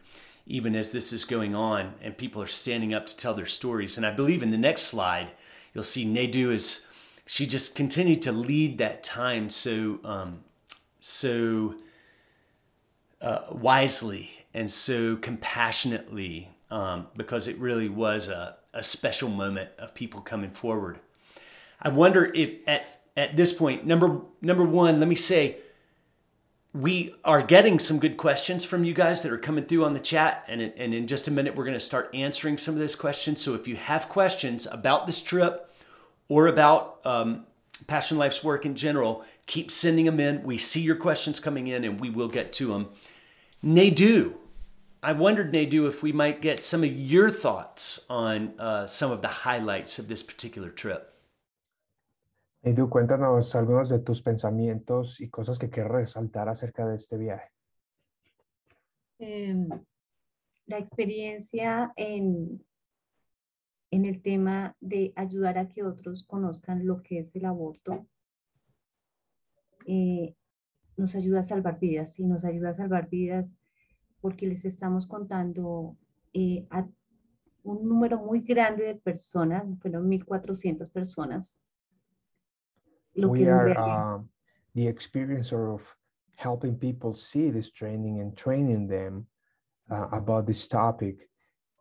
even 0.48 0.76
as 0.76 0.92
this 0.92 1.14
is 1.14 1.26
going 1.26 1.54
on, 1.54 1.94
and 2.02 2.18
people 2.18 2.42
are 2.42 2.48
standing 2.48 2.94
up 2.94 3.06
to 3.06 3.18
tell 3.18 3.36
their 3.36 3.46
stories. 3.46 3.98
And 3.98 4.06
I 4.06 4.12
believe 4.12 4.42
in 4.42 4.52
the 4.52 4.58
next 4.58 4.84
slide, 4.84 5.32
you'll 5.74 5.84
see 5.84 6.06
Naydu 6.06 6.52
is 6.52 6.88
she 7.28 7.46
just 7.46 7.76
continued 7.76 8.22
to 8.24 8.32
lead 8.32 8.78
that 8.78 9.04
time 9.04 9.50
so 9.50 10.00
um, 10.04 10.40
so 11.00 11.76
uh, 13.22 13.42
wisely 13.52 14.32
and 14.54 14.70
so 14.70 15.16
compassionately 15.16 16.50
um, 16.70 17.08
because 17.16 17.48
it 17.48 17.58
really 17.58 17.90
was 17.90 18.28
a, 18.28 18.58
a 18.74 18.84
special 18.84 19.30
moment 19.30 19.70
of 19.78 19.94
people 19.94 20.22
coming 20.22 20.52
forward. 20.52 21.00
I 21.82 21.90
wonder 21.90 22.32
if 22.34 22.68
at, 22.68 22.86
at 23.16 23.36
this 23.36 23.54
point, 23.54 23.86
number 23.86 24.22
number 24.42 24.64
one, 24.64 25.00
let 25.00 25.08
me 25.08 25.16
say, 25.16 25.58
we 26.74 27.16
are 27.24 27.42
getting 27.42 27.80
some 27.80 27.98
good 28.00 28.18
questions 28.18 28.66
from 28.66 28.84
you 28.84 28.94
guys 28.94 29.24
that 29.24 29.32
are 29.32 29.38
coming 29.38 29.66
through 29.66 29.86
on 29.86 29.94
the 29.94 30.00
chat, 30.00 30.44
and 30.48 30.62
in, 30.62 30.74
and 30.78 30.94
in 30.94 31.08
just 31.08 31.28
a 31.28 31.32
minute, 31.32 31.56
we're 31.56 31.64
going 31.64 31.74
to 31.74 31.80
start 31.80 32.10
answering 32.14 32.58
some 32.58 32.76
of 32.76 32.80
those 32.80 32.96
questions. 32.96 33.42
So 33.42 33.56
if 33.56 33.68
you 33.68 33.76
have 33.76 34.10
questions 34.10 34.68
about 34.72 35.08
this 35.08 35.22
trip 35.22 35.74
or 36.30 36.48
about 36.48 37.00
um, 37.06 37.46
Passion 37.88 38.18
Life's 38.18 38.44
work 38.44 38.66
in 38.66 38.76
general, 38.76 39.24
keep 39.46 39.72
sending 39.72 40.06
them 40.06 40.20
in. 40.20 40.44
We 40.44 40.58
see 40.58 40.82
your 40.82 40.96
questions 40.96 41.40
coming 41.40 41.68
in, 41.68 41.84
and 41.84 42.00
we 42.00 42.10
will 42.10 42.28
get 42.28 42.54
to 42.54 42.68
them. 42.68 42.90
Nadu. 43.64 44.34
I 45.04 45.14
wondered, 45.14 45.54
Nadu, 45.54 45.88
if 45.88 46.02
we 46.04 46.12
might 46.12 46.42
get 46.42 46.60
some 46.60 46.84
of 46.84 46.92
your 46.92 47.30
thoughts 47.30 48.06
on 48.10 48.54
uh, 48.60 48.86
some 48.86 49.12
of 49.12 49.22
the 49.22 49.28
highlights 49.28 50.00
of 50.00 50.08
this 50.08 50.24
particular 50.24 50.70
trip. 50.70 51.14
Nadu, 52.66 52.90
cuéntanos 52.90 53.56
algunos 53.56 53.90
de 53.90 54.00
tus 54.00 54.22
pensamientos 54.22 55.22
y 55.22 55.30
cosas 55.30 55.58
que 55.60 55.70
quieres 55.70 55.92
resaltar 55.92 56.50
acerca 56.50 56.86
de 56.86 56.96
este 56.96 57.18
viaje. 57.18 57.50
Eh, 59.20 59.56
la 60.68 60.78
experiencia 60.78 61.94
en, 61.96 62.64
en 63.92 64.06
el 64.06 64.22
tema 64.22 64.76
de 64.80 65.14
ayudar 65.16 65.58
a 65.58 65.68
que 65.68 65.84
otros 65.84 66.24
conozcan 66.24 66.86
lo 66.86 67.02
que 67.02 67.20
es 67.20 67.36
el 67.36 67.46
aborto 67.46 68.06
eh, 69.88 70.36
nos 70.98 71.16
ayuda 71.16 71.42
a 71.42 71.44
salvar 71.44 71.80
vidas 71.80 72.20
y 72.20 72.26
nos 72.26 72.44
ayuda 72.44 72.72
a 72.72 72.76
salvar 72.76 73.10
vidas 73.10 73.54
porque 74.20 74.48
les 74.48 74.66
estamos 74.66 75.08
contando 75.08 75.96
eh, 76.34 76.68
a 76.72 76.88
un 77.64 77.88
número 77.88 78.18
muy 78.18 78.42
grande 78.42 78.86
de 78.86 78.96
personas, 78.96 79.64
fueron 79.80 80.10
1.400 80.10 80.92
personas. 80.92 81.60
Lo 83.14 83.30
We 83.30 83.40
que 83.40 83.50
are 83.50 83.78
uh, 83.78 84.20
the 84.74 84.88
experience 84.88 85.52
of 85.52 85.82
helping 86.36 86.76
people 86.76 87.14
see 87.16 87.52
this 87.52 87.72
training 87.72 88.22
and 88.22 88.36
training 88.38 88.88
them 88.88 89.28
uh, 89.90 90.08
about 90.12 90.46
this 90.46 90.68
topic 90.68 91.30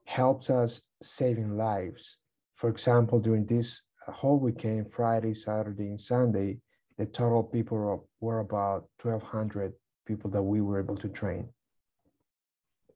helps 0.04 0.50
us 0.50 0.82
saving 1.02 1.56
lives. 1.56 2.18
For 2.54 2.70
example, 2.70 3.20
during 3.20 3.44
this 3.46 3.82
whole 4.08 4.38
weekend, 4.38 4.92
Friday, 4.92 5.34
Saturday, 5.34 5.90
and 5.90 6.00
Sunday, 6.00 6.58
the 6.98 7.06
total 7.06 7.42
people 7.42 8.08
were 8.20 8.40
about 8.40 8.88
1,200 9.02 9.72
people 10.06 10.30
that 10.30 10.42
we 10.42 10.60
were 10.60 10.78
able 10.78 10.96
to 10.96 11.08
train. 11.08 11.48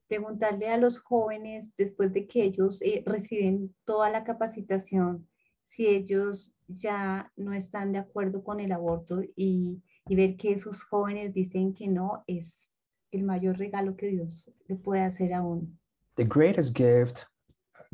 Preguntarle 0.09 0.69
a 0.69 0.77
los 0.77 0.99
jóvenes, 0.99 1.71
después 1.77 2.11
de 2.11 2.27
que 2.27 2.43
ellos 2.43 2.81
eh, 2.81 3.03
reciben 3.05 3.73
toda 3.85 4.09
la 4.09 4.23
capacitación, 4.23 5.27
si 5.63 5.87
ellos 5.87 6.53
ya 6.67 7.31
no 7.37 7.53
están 7.53 7.93
de 7.93 7.99
acuerdo 7.99 8.43
con 8.43 8.59
el 8.59 8.71
aborto 8.73 9.21
y, 9.35 9.81
y 10.07 10.15
ver 10.15 10.35
que 10.35 10.51
esos 10.51 10.83
jóvenes 10.83 11.33
dicen 11.33 11.73
que 11.73 11.87
no, 11.87 12.23
es 12.27 12.67
el 13.11 13.23
mayor 13.23 13.57
regalo 13.57 13.95
que 13.95 14.07
Dios 14.07 14.49
le 14.67 14.75
puede 14.75 15.03
hacer 15.03 15.33
a 15.33 15.41
uno. 15.41 15.67
The 16.15 16.25
greatest 16.25 16.75
gift 16.75 17.25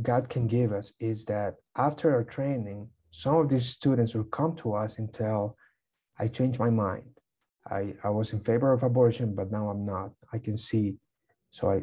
God 0.02 0.30
can 0.30 0.48
give 0.48 0.72
us 0.72 0.94
is 1.00 1.26
that 1.26 1.56
after 1.76 2.14
our 2.14 2.24
training, 2.24 2.90
some 3.12 3.36
of 3.36 3.50
these 3.50 3.68
students 3.68 4.14
will 4.14 4.26
come 4.26 4.56
to 4.58 4.74
us 4.74 5.00
and 5.00 5.12
tell, 5.14 5.56
I 6.20 6.28
changed 6.28 6.60
my 6.60 6.70
mind. 6.70 7.06
I, 7.70 7.94
I 8.04 8.10
was 8.10 8.34
in 8.34 8.40
favor 8.40 8.74
of 8.74 8.84
abortion, 8.84 9.36
but 9.36 9.52
now 9.52 9.70
I'm 9.70 9.86
not. 9.86 10.12
I 10.34 10.40
can 10.40 10.58
see. 10.58 10.98
So 11.50 11.70
I, 11.70 11.82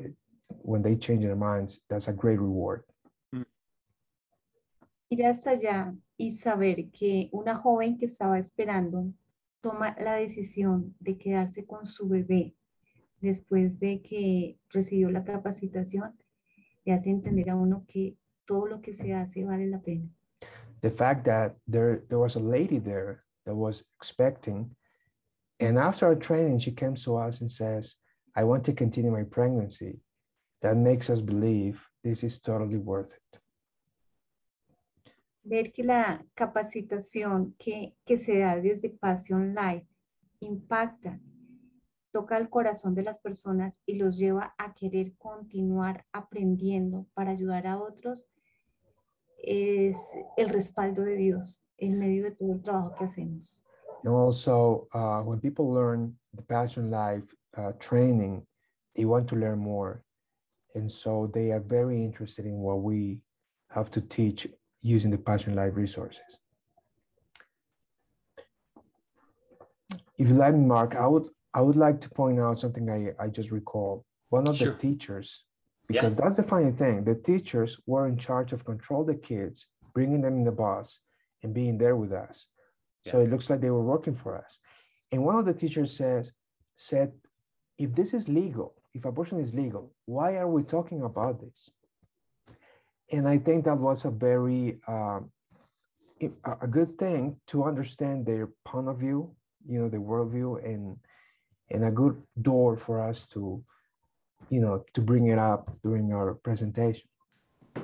when 0.49 0.83
they 0.83 0.97
change 0.97 1.23
their 1.23 1.37
minds, 1.37 1.81
that's 1.89 2.09
a 2.09 2.13
great 2.13 2.41
reward. 2.41 2.85
Ir 5.11 5.27
hasta 5.27 5.51
allá 5.51 5.95
y 6.17 6.33
saber 6.33 6.91
que 6.91 7.29
una 7.33 7.55
joven 7.55 7.99
que 7.99 8.07
estaba 8.07 8.39
esperando 8.39 9.13
toma 9.61 9.95
la 10.01 10.15
decisión 10.15 10.95
de 10.99 11.17
quedarse 11.17 11.67
con 11.67 11.87
su 11.87 12.09
bebé 12.09 12.57
después 13.21 13.79
de 13.79 14.03
que 14.03 14.59
recibió 14.71 15.11
la 15.11 15.25
capacitación, 15.25 16.19
le 16.85 16.93
hace 16.93 17.11
entender 17.11 17.51
a 17.51 17.57
uno 17.57 17.85
que 17.87 18.17
todo 18.45 18.67
lo 18.67 18.81
que 18.81 18.93
se 18.93 19.15
hace 19.15 19.45
vale 19.45 19.67
la 19.67 19.81
pena. 19.81 20.09
The 20.81 20.91
fact 20.91 21.25
that 21.25 21.53
there, 21.67 22.01
there 22.09 22.19
was 22.19 22.37
a 22.37 22.41
lady 22.41 22.79
there 22.79 23.24
that 23.47 23.55
was 23.55 23.85
expecting, 23.99 24.71
and 25.61 25.79
after 25.79 26.07
our 26.07 26.15
training, 26.15 26.59
she 26.59 26.73
came 26.73 26.95
to 26.97 27.17
us 27.17 27.41
and 27.41 27.51
says, 27.51 27.95
I 28.37 28.45
want 28.45 28.65
to 28.65 28.73
continue 28.73 29.11
my 29.11 29.23
pregnancy. 29.23 30.01
That 30.63 30.77
makes 30.77 31.11
us 31.11 31.21
believe 31.21 31.81
this 32.03 32.25
is 32.25 32.41
totally 32.41 32.79
worth 32.79 33.13
it. 33.13 33.25
ver 35.45 35.73
que 35.73 35.85
la 35.85 36.25
capacitación 36.35 37.55
que, 37.59 37.95
que 38.05 38.17
se 38.17 38.39
da 38.39 38.57
desde 38.57 38.89
Passion 38.89 39.55
Life 39.55 39.87
impacta, 40.41 41.21
toca 42.11 42.39
el 42.39 42.49
corazón 42.49 42.95
de 42.95 43.03
las 43.03 43.19
personas 43.19 43.81
y 43.87 43.97
los 43.97 44.19
lleva 44.19 44.55
a 44.59 44.75
querer 44.75 45.15
continuar 45.17 46.07
aprendiendo 46.13 47.07
para 47.15 47.33
ayudar 47.33 47.67
a 47.67 47.79
otros, 47.79 48.27
es 49.43 49.97
el 50.37 50.49
respaldo 50.49 51.03
de 51.03 51.17
Dios 51.17 51.61
en 51.79 51.99
medio 51.99 52.25
de 52.25 52.31
todo 52.33 52.53
el 52.53 52.61
trabajo 52.63 52.95
que 52.97 53.07
hacemos. 53.07 53.61
And 54.05 54.13
also, 54.13 54.87
uh, 54.93 55.23
when 55.23 55.41
people 55.41 55.73
learn 55.73 56.15
the 56.35 56.43
Passion 56.43 56.91
Life 56.91 57.25
uh, 57.57 57.73
training, 57.81 58.47
they 58.95 59.05
want 59.05 59.29
to 59.29 59.37
learn 59.37 59.59
more. 59.59 60.03
And 60.75 60.91
so 60.91 61.31
they 61.33 61.53
are 61.53 61.61
very 61.61 62.05
interested 62.05 62.45
in 62.45 62.59
what 62.59 62.83
we 62.83 63.21
have 63.71 63.91
to 63.93 64.01
teach 64.01 64.47
using 64.83 65.11
the 65.11 65.19
Passion 65.19 65.55
Life 65.55 65.73
resources. 65.75 66.39
If 70.19 70.29
you 70.29 70.35
let 70.35 70.55
me, 70.55 70.65
Mark, 70.65 70.95
I 70.97 71.07
would 71.07 71.29
I 71.55 71.61
would 71.61 71.77
like 71.77 72.01
to 72.03 72.11
point 72.11 72.41
out 72.41 72.59
something 72.59 72.91
I, 72.91 73.13
I 73.23 73.29
just 73.29 73.51
recalled. 73.53 74.05
One 74.31 74.47
of 74.49 74.57
Sure. 74.57 74.73
the 74.73 74.79
teachers, 74.79 75.45
Yeah. 75.89 76.01
because 76.03 76.17
that's 76.17 76.37
the 76.37 76.43
funny 76.43 76.73
thing, 76.73 77.05
the 77.05 77.15
teachers 77.15 77.81
were 77.87 78.07
in 78.09 78.17
charge 78.19 78.53
of 78.53 78.65
control 78.65 79.05
the 79.05 79.15
kids, 79.15 79.67
bringing 79.93 80.21
them 80.21 80.35
in 80.37 80.45
the 80.45 80.53
bus 80.53 80.99
and 81.45 81.55
being 81.55 81.79
there 81.79 81.95
with 81.95 82.13
us. 82.13 82.49
So 83.07 83.21
it 83.21 83.31
looks 83.31 83.51
like 83.51 83.61
they 83.61 83.71
were 83.71 83.83
working 83.83 84.15
for 84.15 84.37
us. 84.37 84.59
And 85.13 85.23
one 85.25 85.37
of 85.37 85.45
the 85.45 85.53
teachers 85.53 85.95
says, 85.95 86.33
said, 86.75 87.13
if 87.79 87.95
this 87.95 88.15
is 88.15 88.29
legal, 88.29 88.75
if 88.95 89.05
abortion 89.05 89.39
is 89.39 89.55
legal, 89.55 89.93
why 90.07 90.37
are 90.37 90.49
we 90.49 90.63
talking 90.63 91.03
about 91.03 91.41
this? 91.41 91.69
And 93.13 93.29
I 93.29 93.39
think 93.39 93.67
that 93.67 93.79
was 93.79 94.07
a 94.07 94.11
very 94.11 94.81
um, 94.89 95.31
a 96.63 96.67
good 96.67 96.97
thing 96.99 97.37
to 97.49 97.65
understand 97.65 98.25
their 98.25 98.49
point 98.65 98.89
of 98.89 98.99
view, 98.99 99.35
you 99.69 99.79
know, 99.79 99.91
the 99.91 99.99
worldview, 99.99 100.65
and 100.65 100.97
and 101.71 101.85
a 101.85 101.91
good 101.91 102.17
door 102.41 102.77
for 102.79 103.01
us 103.01 103.27
to, 103.29 103.63
you 104.49 104.61
know, 104.61 104.85
to 104.95 105.01
bring 105.03 105.27
it 105.27 105.39
up 105.39 105.71
during 105.83 106.13
our 106.13 106.35
presentation. 106.35 107.07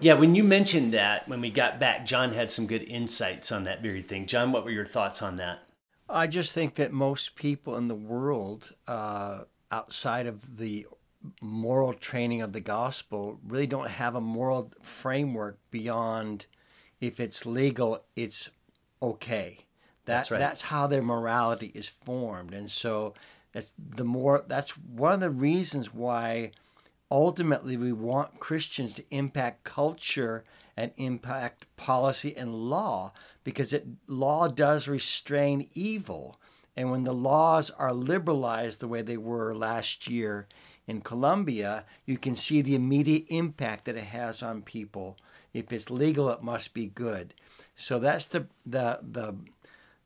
Yeah, 0.01 0.15
when 0.15 0.35
you 0.35 0.45
mentioned 0.45 0.93
that, 0.93 1.29
when 1.29 1.41
we 1.41 1.51
got 1.51 1.79
back, 1.79 2.07
John 2.07 2.33
had 2.33 2.51
some 2.51 2.67
good 2.67 2.83
insights 2.83 3.53
on 3.53 3.65
that 3.65 3.83
very 3.83 4.03
thing. 4.03 4.27
John, 4.27 4.53
what 4.53 4.65
were 4.65 4.71
your 4.71 4.87
thoughts 4.87 5.23
on 5.23 5.37
that? 5.37 5.61
I 6.09 6.27
just 6.27 6.53
think 6.53 6.75
that 6.75 6.93
most 6.93 7.37
people 7.37 7.77
in 7.77 7.89
the 7.89 7.95
world, 7.95 8.73
uh, 8.89 9.45
outside 9.71 10.27
of 10.27 10.57
the 10.59 10.87
moral 11.41 11.93
training 11.93 12.43
of 12.43 12.53
the 12.53 12.61
gospel, 12.61 13.39
really 13.47 13.67
don't 13.67 13.91
have 13.91 14.15
a 14.15 14.21
moral 14.21 14.73
framework 14.83 15.59
beyond 15.71 16.47
if 17.01 17.21
it's 17.21 17.47
legal, 17.47 18.03
it's 18.17 18.51
okay. 19.03 19.59
That, 20.05 20.15
That's 20.15 20.31
right. 20.31 20.39
That's 20.39 20.63
how 20.63 20.87
their 20.87 21.03
morality 21.03 21.73
is 21.75 21.89
formed, 21.89 22.53
and 22.53 22.71
so 22.71 23.15
that's 23.53 23.73
the 23.79 24.05
more. 24.05 24.45
That's 24.47 24.77
one 24.77 25.13
of 25.13 25.21
the 25.21 25.31
reasons 25.31 25.95
why 25.95 26.53
ultimately 27.11 27.77
we 27.77 27.93
want 27.93 28.41
Christians 28.41 28.95
to 28.95 29.05
impact 29.11 29.65
culture 29.65 30.45
and 30.77 30.93
impact 30.97 31.67
policy 31.77 32.37
and 32.37 32.55
law 32.55 33.13
because 33.45 33.73
it 33.73 33.87
law 34.07 34.49
does 34.49 34.89
restrain 34.89 35.69
evil. 35.75 36.39
And 36.77 36.91
when 36.91 37.05
the 37.05 37.15
laws 37.15 37.71
are 37.71 37.93
liberalized 37.93 38.81
the 38.81 38.89
way 38.89 39.03
they 39.03 39.17
were 39.17 39.55
last 39.55 40.09
year 40.09 40.47
in 40.87 41.01
Colombia 41.01 41.85
you 42.07 42.17
can 42.17 42.35
see 42.35 42.63
the 42.63 42.75
immediate 42.75 43.25
impact 43.29 43.85
that 43.85 43.97
it 43.97 44.05
has 44.05 44.43
on 44.43 44.63
people. 44.63 45.17
If 45.53 45.73
it's 45.73 45.91
legal 45.91 46.31
it 46.31 46.43
must 46.43 46.73
be 46.75 46.87
good. 46.87 47.35
So 47.75 47.99
that's 47.99 48.27
the 48.27 48.47
the 48.65 49.01
the 49.03 49.35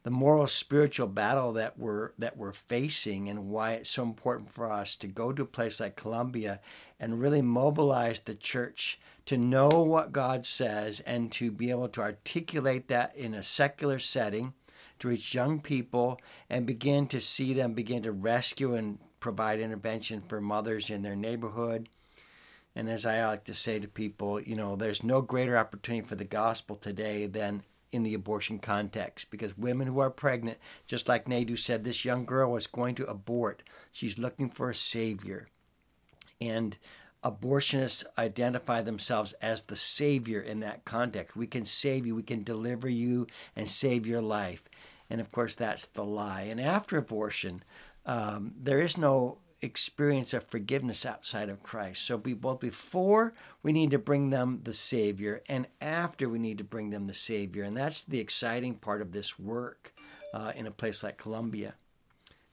the 0.05 0.11
moral 0.11 0.47
spiritual 0.47 1.07
battle 1.07 1.53
that 1.55 1.79
we're 1.79 2.13
that 2.19 2.37
we're 2.37 2.53
facing 2.53 3.29
and 3.29 3.49
why 3.49 3.73
it's 3.73 3.91
so 3.91 4.03
important 4.03 4.51
for 4.51 4.71
us 4.71 4.95
to 4.97 5.07
go 5.07 5.33
to 5.33 5.43
a 5.43 5.47
place 5.47 5.81
like 5.81 5.97
Colombia 5.97 6.61
and 7.01 7.21
really 7.21 7.43
mobilize 7.43 8.21
the 8.21 8.35
church 8.35 9.01
to 9.25 9.39
know 9.39 9.69
what 9.69 10.13
God 10.13 10.45
says 10.45 11.01
and 11.01 11.33
to 11.33 11.51
be 11.51 11.71
able 11.71 11.89
to 11.89 12.03
articulate 12.03 12.89
that 12.89 13.17
in 13.17 13.33
a 13.33 13.43
secular 13.43 13.99
setting 13.99 14.53
to 14.99 15.09
reach 15.09 15.35
young 15.35 15.61
people 15.61 16.21
and 16.51 16.67
begin 16.67 17.07
to 17.09 17.21
see 17.21 17.55
them 17.55 17.73
begin 17.73 18.03
to 18.03 18.13
rescue 18.13 18.75
and 18.75 18.99
provide 19.21 19.59
intervention 19.59 20.21
for 20.21 20.39
mothers 20.39 20.91
in 20.91 21.01
their 21.01 21.17
neighborhood. 21.17 21.89
And 22.77 22.91
as 22.91 23.07
I 23.07 23.25
like 23.25 23.45
to 23.45 23.55
say 23.55 23.79
to 23.79 23.89
people, 23.89 24.39
you 24.39 24.55
know, 24.55 24.77
there's 24.77 25.03
no 25.03 25.23
greater 25.23 25.57
opportunity 25.57 26.07
for 26.07 26.17
the 26.17 26.25
gospel 26.25 26.77
today 26.77 27.27
than 27.27 27.63
in 27.95 28.03
the 28.03 28.15
abortion 28.15 28.59
context 28.59 29.31
because 29.31 29.57
women 29.57 29.87
who 29.87 30.01
are 30.01 30.11
pregnant, 30.11 30.59
just 30.87 31.09
like 31.09 31.27
Naydu 31.27 31.57
said, 31.57 31.85
this 31.85 32.05
young 32.05 32.25
girl 32.25 32.51
was 32.53 32.67
going 32.67 32.95
to 32.97 33.07
abort. 33.07 33.63
She's 33.93 34.19
looking 34.19 34.51
for 34.51 34.69
a 34.69 34.75
savior. 34.75 35.49
And 36.41 36.77
abortionists 37.23 38.05
identify 38.19 38.83
themselves 38.83 39.33
as 39.35 39.63
the 39.63 39.77
savior 39.77 40.41
in 40.41 40.61
that 40.61 40.85
context. 40.85 41.37
We 41.37 41.47
can 41.47 41.65
save 41.65 42.07
you, 42.07 42.15
we 42.15 42.23
can 42.23 42.43
deliver 42.43 42.89
you 42.89 43.27
and 43.55 43.71
save 43.71 44.07
your 44.07 44.21
life. 44.21 44.65
And 45.09 45.21
of 45.21 45.31
course, 45.31 45.55
that's 45.55 45.87
the 45.87 46.05
lie. 46.05 46.43
And 46.43 46.61
after 46.61 46.99
abortion, 46.99 47.63
um, 48.05 48.55
there 48.61 48.81
is 48.81 48.99
no 48.99 49.39
experience 49.65 50.33
of 50.33 50.45
forgiveness 50.45 51.05
outside 51.05 51.49
of 51.49 51.63
Christ. 51.63 52.03
So 52.03 52.17
be, 52.19 52.35
both 52.35 52.61
before 52.61 53.35
we 53.63 53.73
need 53.73 53.91
to 53.91 53.99
bring 53.99 54.31
them 54.31 54.61
the 54.63 54.73
Savior, 54.73 55.43
and 55.49 55.67
after 55.81 56.29
we 56.29 56.39
need 56.39 56.59
to 56.59 56.65
bring 56.65 56.91
them 56.91 57.07
the 57.07 57.15
Savior. 57.15 57.65
And 57.65 57.77
that's 57.77 58.03
the 58.03 58.21
exciting 58.21 58.75
part 58.77 59.03
of 59.03 59.13
this 59.13 59.39
work 59.39 59.93
uh, 60.33 60.53
in 60.55 60.67
a 60.67 60.71
place 60.71 61.03
like 61.03 61.17
Colombia. 61.19 61.75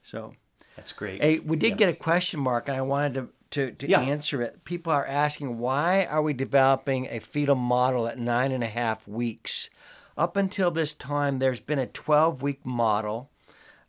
So, 0.03 0.33
That's 0.75 0.93
great. 0.93 1.21
hey, 1.21 1.39
we 1.39 1.57
did 1.57 1.71
Yeah. 1.71 1.75
get 1.75 1.89
a 1.89 1.93
question 1.95 2.39
mark, 2.39 2.67
and 2.67 2.77
I 2.77 2.81
wanted 2.81 3.13
to. 3.15 3.29
To, 3.51 3.69
to 3.69 3.89
Yeah. 3.89 3.99
answer 3.99 4.41
it, 4.41 4.63
people 4.63 4.93
are 4.93 5.05
asking 5.05 5.57
why 5.57 6.05
are 6.05 6.21
we 6.21 6.31
developing 6.31 7.05
a 7.07 7.19
fetal 7.19 7.55
model 7.55 8.07
at 8.07 8.17
nine 8.17 8.53
and 8.53 8.63
a 8.63 8.69
half 8.69 9.05
weeks? 9.05 9.69
Up 10.17 10.37
until 10.37 10.71
this 10.71 10.93
time, 10.93 11.39
there's 11.39 11.59
been 11.59 11.77
a 11.77 11.85
12 11.85 12.41
week 12.41 12.65
model 12.65 13.29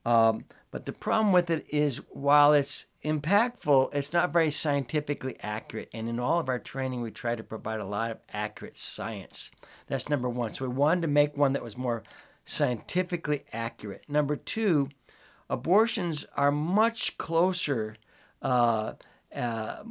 um, 0.04 0.46
but 0.72 0.86
the 0.86 0.92
problem 0.92 1.32
with 1.32 1.50
it 1.50 1.66
is 1.68 1.98
while 2.08 2.54
it's 2.54 2.86
impactful, 3.04 3.94
it's 3.94 4.12
not 4.12 4.32
very 4.32 4.50
scientifically 4.50 5.36
accurate. 5.40 5.90
And 5.92 6.08
in 6.08 6.18
all 6.18 6.40
of 6.40 6.48
our 6.48 6.58
training, 6.58 7.02
we 7.02 7.10
try 7.10 7.36
to 7.36 7.44
provide 7.44 7.78
a 7.78 7.84
lot 7.84 8.10
of 8.10 8.18
accurate 8.32 8.78
science. 8.78 9.50
That's 9.86 10.08
number 10.08 10.30
one. 10.30 10.54
So 10.54 10.66
we 10.66 10.74
wanted 10.74 11.02
to 11.02 11.08
make 11.08 11.36
one 11.36 11.52
that 11.52 11.62
was 11.62 11.76
more 11.76 12.02
scientifically 12.46 13.44
accurate. 13.52 14.08
Number 14.08 14.34
two, 14.34 14.88
abortions 15.50 16.24
are 16.38 16.50
much 16.50 17.18
closer 17.18 17.96
uh, 18.40 18.94
uh, 19.36 19.84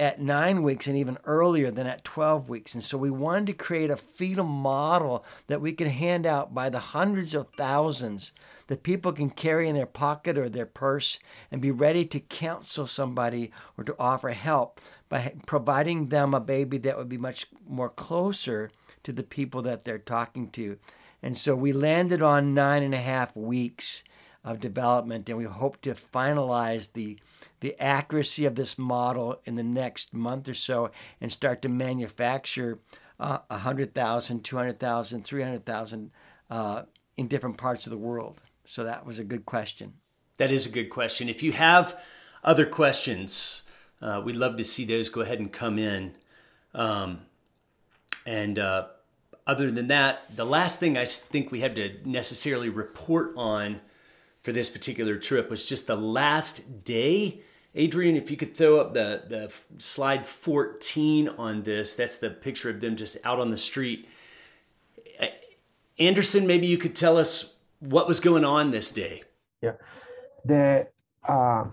at 0.00 0.18
nine 0.18 0.62
weeks 0.62 0.86
and 0.86 0.96
even 0.96 1.18
earlier 1.26 1.70
than 1.70 1.86
at 1.86 2.04
12 2.04 2.48
weeks. 2.48 2.74
And 2.74 2.82
so 2.82 2.96
we 2.96 3.10
wanted 3.10 3.48
to 3.48 3.52
create 3.52 3.90
a 3.90 3.98
fetal 3.98 4.46
model 4.46 5.26
that 5.46 5.60
we 5.60 5.74
could 5.74 5.88
hand 5.88 6.26
out 6.26 6.54
by 6.54 6.70
the 6.70 6.78
hundreds 6.78 7.34
of 7.34 7.50
thousands 7.50 8.32
that 8.68 8.82
people 8.82 9.12
can 9.12 9.28
carry 9.28 9.68
in 9.68 9.74
their 9.76 9.84
pocket 9.84 10.38
or 10.38 10.48
their 10.48 10.64
purse 10.64 11.18
and 11.50 11.60
be 11.60 11.70
ready 11.70 12.06
to 12.06 12.18
counsel 12.18 12.86
somebody 12.86 13.52
or 13.76 13.84
to 13.84 13.94
offer 13.98 14.30
help 14.30 14.80
by 15.10 15.34
providing 15.44 16.08
them 16.08 16.32
a 16.32 16.40
baby 16.40 16.78
that 16.78 16.96
would 16.96 17.10
be 17.10 17.18
much 17.18 17.46
more 17.68 17.90
closer 17.90 18.70
to 19.02 19.12
the 19.12 19.22
people 19.22 19.60
that 19.60 19.84
they're 19.84 19.98
talking 19.98 20.48
to. 20.48 20.78
And 21.22 21.36
so 21.36 21.54
we 21.54 21.74
landed 21.74 22.22
on 22.22 22.54
nine 22.54 22.82
and 22.82 22.94
a 22.94 22.98
half 22.98 23.36
weeks 23.36 24.02
of 24.42 24.60
development, 24.60 25.28
and 25.28 25.36
we 25.36 25.44
hope 25.44 25.82
to 25.82 25.92
finalize 25.92 26.94
the 26.94 27.18
the 27.60 27.78
accuracy 27.80 28.44
of 28.44 28.54
this 28.54 28.78
model 28.78 29.40
in 29.44 29.56
the 29.56 29.62
next 29.62 30.12
month 30.14 30.48
or 30.48 30.54
so 30.54 30.90
and 31.20 31.30
start 31.30 31.62
to 31.62 31.68
manufacture 31.68 32.78
uh, 33.18 33.38
100,000, 33.48 34.42
200,000, 34.42 35.24
300,000 35.24 36.10
uh, 36.50 36.82
in 37.16 37.28
different 37.28 37.58
parts 37.58 37.86
of 37.86 37.90
the 37.90 37.98
world. 37.98 38.42
So 38.64 38.84
that 38.84 39.04
was 39.04 39.18
a 39.18 39.24
good 39.24 39.44
question. 39.44 39.94
That 40.38 40.50
is 40.50 40.64
a 40.64 40.70
good 40.70 40.88
question. 40.88 41.28
If 41.28 41.42
you 41.42 41.52
have 41.52 42.02
other 42.42 42.64
questions, 42.64 43.64
uh, 44.00 44.22
we'd 44.24 44.36
love 44.36 44.56
to 44.56 44.64
see 44.64 44.84
those. 44.84 45.10
Go 45.10 45.20
ahead 45.20 45.38
and 45.38 45.52
come 45.52 45.78
in. 45.78 46.16
Um, 46.72 47.20
and 48.24 48.58
uh, 48.58 48.86
other 49.46 49.70
than 49.70 49.88
that, 49.88 50.34
the 50.34 50.46
last 50.46 50.80
thing 50.80 50.96
I 50.96 51.04
think 51.04 51.50
we 51.50 51.60
had 51.60 51.76
to 51.76 51.96
necessarily 52.04 52.68
report 52.68 53.32
on 53.36 53.80
for 54.42 54.52
this 54.52 54.70
particular 54.70 55.18
trip 55.18 55.50
was 55.50 55.66
just 55.66 55.86
the 55.86 55.96
last 55.96 56.84
day. 56.84 57.42
Adrian, 57.74 58.16
if 58.16 58.30
you 58.30 58.36
could 58.36 58.56
throw 58.56 58.80
up 58.80 58.94
the, 58.94 59.22
the 59.28 59.52
slide 59.78 60.26
14 60.26 61.28
on 61.28 61.62
this, 61.62 61.94
that's 61.94 62.18
the 62.18 62.30
picture 62.30 62.68
of 62.68 62.80
them 62.80 62.96
just 62.96 63.24
out 63.24 63.38
on 63.38 63.50
the 63.50 63.58
street. 63.58 64.08
Anderson, 65.98 66.46
maybe 66.46 66.66
you 66.66 66.78
could 66.78 66.96
tell 66.96 67.18
us 67.18 67.60
what 67.78 68.08
was 68.08 68.20
going 68.20 68.44
on 68.44 68.70
this 68.70 68.90
day. 68.90 69.22
Yeah, 69.60 69.74
the 70.44 70.88
uh, 71.28 71.64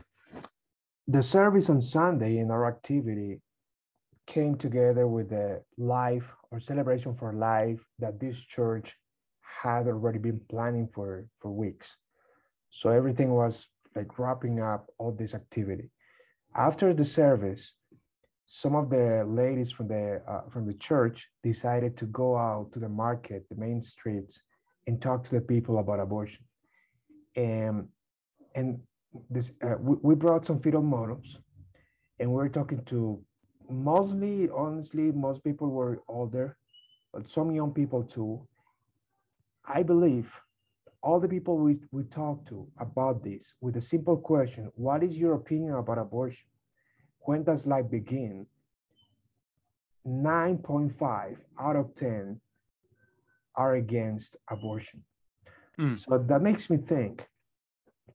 the 1.07 1.23
service 1.23 1.69
on 1.69 1.81
Sunday 1.81 2.39
in 2.39 2.51
our 2.51 2.67
activity 2.67 3.39
came 4.27 4.57
together 4.57 5.07
with 5.07 5.29
the 5.29 5.63
life 5.77 6.29
or 6.51 6.59
celebration 6.59 7.15
for 7.15 7.31
life 7.31 7.79
that 7.99 8.19
this 8.19 8.41
church 8.41 8.97
had 9.41 9.87
already 9.87 10.19
been 10.19 10.41
planning 10.49 10.85
for 10.85 11.25
for 11.39 11.51
weeks. 11.51 11.95
So 12.69 12.89
everything 12.89 13.31
was 13.33 13.67
like 13.97 14.19
wrapping 14.19 14.61
up 14.61 14.89
all 14.97 15.11
this 15.11 15.33
activity. 15.33 15.89
After 16.55 16.93
the 16.93 17.05
service, 17.05 17.73
some 18.45 18.75
of 18.75 18.89
the 18.89 19.25
ladies 19.27 19.71
from 19.71 19.87
the 19.89 20.21
uh, 20.27 20.43
from 20.49 20.65
the 20.65 20.77
church 20.89 21.27
decided 21.43 21.97
to 21.97 22.05
go 22.05 22.37
out 22.37 22.71
to 22.73 22.79
the 22.79 22.89
market, 22.89 23.45
the 23.49 23.59
main 23.65 23.81
streets, 23.81 24.41
and 24.85 25.01
talk 25.01 25.23
to 25.25 25.31
the 25.31 25.41
people 25.41 25.79
about 25.79 25.99
abortion. 25.99 26.43
And 27.35 27.89
and 28.55 28.79
this 29.29 29.51
uh, 29.61 29.75
we, 29.79 29.95
we 30.01 30.15
brought 30.15 30.45
some 30.45 30.59
fetal 30.61 30.81
models, 30.81 31.37
and 32.19 32.29
we 32.29 32.35
we're 32.35 32.55
talking 32.59 32.83
to 32.85 33.21
mostly, 33.69 34.49
honestly, 34.49 35.11
most 35.11 35.43
people 35.43 35.69
were 35.69 36.01
older, 36.07 36.57
but 37.13 37.29
some 37.29 37.51
young 37.51 37.73
people 37.73 38.03
too. 38.03 38.47
I 39.67 39.83
believe 39.83 40.31
all 41.07 41.21
the 41.21 41.29
people 41.29 41.57
we, 41.57 41.79
we 41.91 42.03
talked 42.03 42.49
to 42.49 42.67
about 42.79 43.23
this 43.23 43.53
with 43.61 43.77
a 43.77 43.81
simple 43.93 44.17
question 44.17 44.69
What 44.75 45.03
is 45.03 45.17
your 45.17 45.35
opinion 45.35 45.73
about 45.75 45.97
abortion? 45.97 46.47
when 47.27 47.43
does 47.43 47.67
life 47.67 47.89
begin? 47.89 48.45
9.5 50.05 51.37
out 51.59 51.75
of 51.75 51.95
10 51.95 52.39
are 53.55 53.75
against 53.75 54.37
abortion. 54.49 55.03
Mm. 55.79 55.97
So 55.99 56.17
that 56.17 56.41
makes 56.41 56.69
me 56.69 56.77
think 56.77 57.25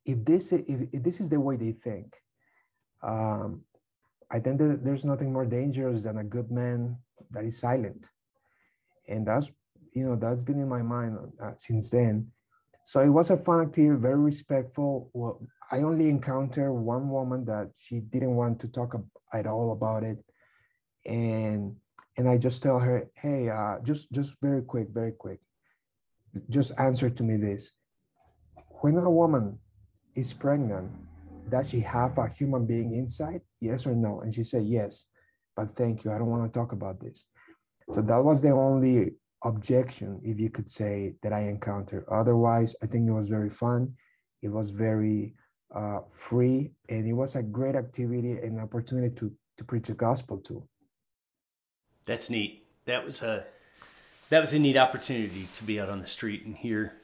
if 0.05 0.24
this 0.24 0.52
if, 0.52 0.78
if 0.96 1.02
this 1.02 1.20
is 1.20 1.28
the 1.28 1.40
way 1.40 1.57
they 1.57 1.72
think, 1.72 2.09
um, 3.02 3.62
I 4.31 4.38
think 4.40 4.59
that 4.59 4.81
there's 4.85 5.05
nothing 5.05 5.33
more 5.33 5.44
dangerous 5.44 6.02
than 6.02 6.18
a 6.18 6.24
good 6.24 6.50
man 6.50 6.96
that 7.31 7.44
is 7.44 7.61
silent, 7.61 8.09
and 9.07 9.26
that's 9.26 9.48
you 9.92 10.05
know 10.07 10.16
that's 10.16 10.42
been 10.42 10.61
in 10.64 10.68
my 10.68 10.83
mind 10.83 11.18
uh, 11.42 11.52
since 11.57 11.90
then. 11.90 12.33
So 12.85 13.01
it 13.01 13.09
was 13.09 13.31
a 13.31 13.37
fun 13.37 13.61
activity, 13.61 14.01
very 14.01 14.16
respectful. 14.16 15.11
Well, 15.12 15.40
I 15.71 15.79
only 15.79 16.09
encountered 16.09 16.73
one 16.73 17.09
woman 17.09 17.45
that 17.47 17.71
she 17.77 18.01
didn't 18.01 18.35
want 18.35 18.61
to 18.61 18.68
talk 18.68 18.95
at 19.33 19.47
all 19.47 19.73
about 19.73 20.03
it, 20.03 20.18
and 21.07 21.77
and 22.16 22.29
I 22.29 22.37
just 22.37 22.62
tell 22.62 22.79
her, 22.79 23.09
hey, 23.14 23.49
uh, 23.49 23.79
just 23.83 24.11
just 24.12 24.37
very 24.42 24.62
quick, 24.62 24.88
very 24.90 25.12
quick, 25.12 25.40
just 26.51 26.73
answer 26.79 27.09
to 27.09 27.23
me 27.23 27.37
this: 27.37 27.73
When 28.83 28.97
a 28.99 29.11
woman 29.11 29.59
is 30.14 30.33
pregnant, 30.33 30.90
does 31.49 31.71
she 31.71 31.81
have 31.81 32.18
a 32.18 32.29
human 32.29 32.66
being 32.66 32.95
inside? 32.95 33.40
Yes 33.61 33.87
or 33.87 33.95
no? 33.95 34.21
And 34.21 34.35
she 34.35 34.42
said 34.42 34.64
yes, 34.64 35.07
but 35.57 35.75
thank 35.77 36.05
you, 36.05 36.12
I 36.12 36.18
don't 36.18 36.31
want 36.31 36.53
to 36.53 36.59
talk 36.59 36.73
about 36.73 37.01
this. 37.01 37.25
So 37.90 38.03
that 38.03 38.23
was 38.23 38.42
the 38.42 38.51
only 38.51 39.14
objection, 39.44 40.20
if 40.24 40.38
you 40.38 40.50
could 40.50 40.68
say, 40.68 41.14
that 41.22 41.33
I 41.33 41.40
encountered. 41.40 42.05
Otherwise, 42.11 42.76
I 42.83 42.87
think 42.87 43.09
it 43.09 43.12
was 43.12 43.28
very 43.28 43.50
fun. 43.50 43.94
It 44.42 44.48
was 44.48 44.70
very 44.70 45.35
uh, 45.74 46.00
free, 46.11 46.72
and 46.88 47.07
it 47.07 47.12
was 47.12 47.37
a 47.37 47.42
great 47.42 47.74
activity 47.74 48.33
and 48.33 48.61
opportunity 48.61 49.14
to 49.16 49.33
to 49.59 49.64
preach 49.64 49.87
the 49.87 49.94
gospel 49.94 50.38
to. 50.38 50.66
That's 52.07 52.31
neat. 52.31 52.64
That 52.87 53.05
was 53.05 53.22
a 53.22 53.44
that 54.31 54.40
was 54.40 54.52
a 54.52 54.59
neat 54.59 54.76
opportunity 54.76 55.46
to 55.55 55.64
be 55.64 55.81
out 55.81 55.90
on 55.90 56.00
the 56.00 56.07
street 56.07 56.44
and 56.44 56.57
hear 56.57 56.94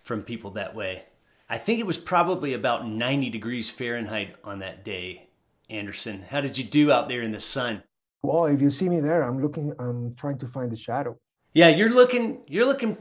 from 0.00 0.22
people 0.22 0.50
that 0.52 0.74
way. 0.74 1.04
I 1.48 1.58
think 1.58 1.78
it 1.78 1.86
was 1.86 1.98
probably 1.98 2.52
about 2.52 2.86
90 2.86 3.30
degrees 3.30 3.70
Fahrenheit 3.70 4.34
on 4.44 4.58
that 4.58 4.84
day. 4.84 5.28
Anderson, 5.70 6.24
how 6.28 6.40
did 6.40 6.58
you 6.58 6.64
do 6.64 6.90
out 6.90 7.08
there 7.08 7.22
in 7.22 7.32
the 7.32 7.40
sun? 7.40 7.82
Well, 8.22 8.46
if 8.46 8.60
you 8.60 8.70
see 8.70 8.88
me 8.88 9.00
there, 9.00 9.22
I'm 9.22 9.40
looking. 9.40 9.72
I'm 9.78 10.14
trying 10.14 10.38
to 10.38 10.46
find 10.46 10.70
the 10.70 10.76
shadow. 10.76 11.18
Yeah, 11.54 11.68
you're 11.68 11.90
looking. 11.90 12.42
You're 12.48 12.66
looking. 12.66 12.96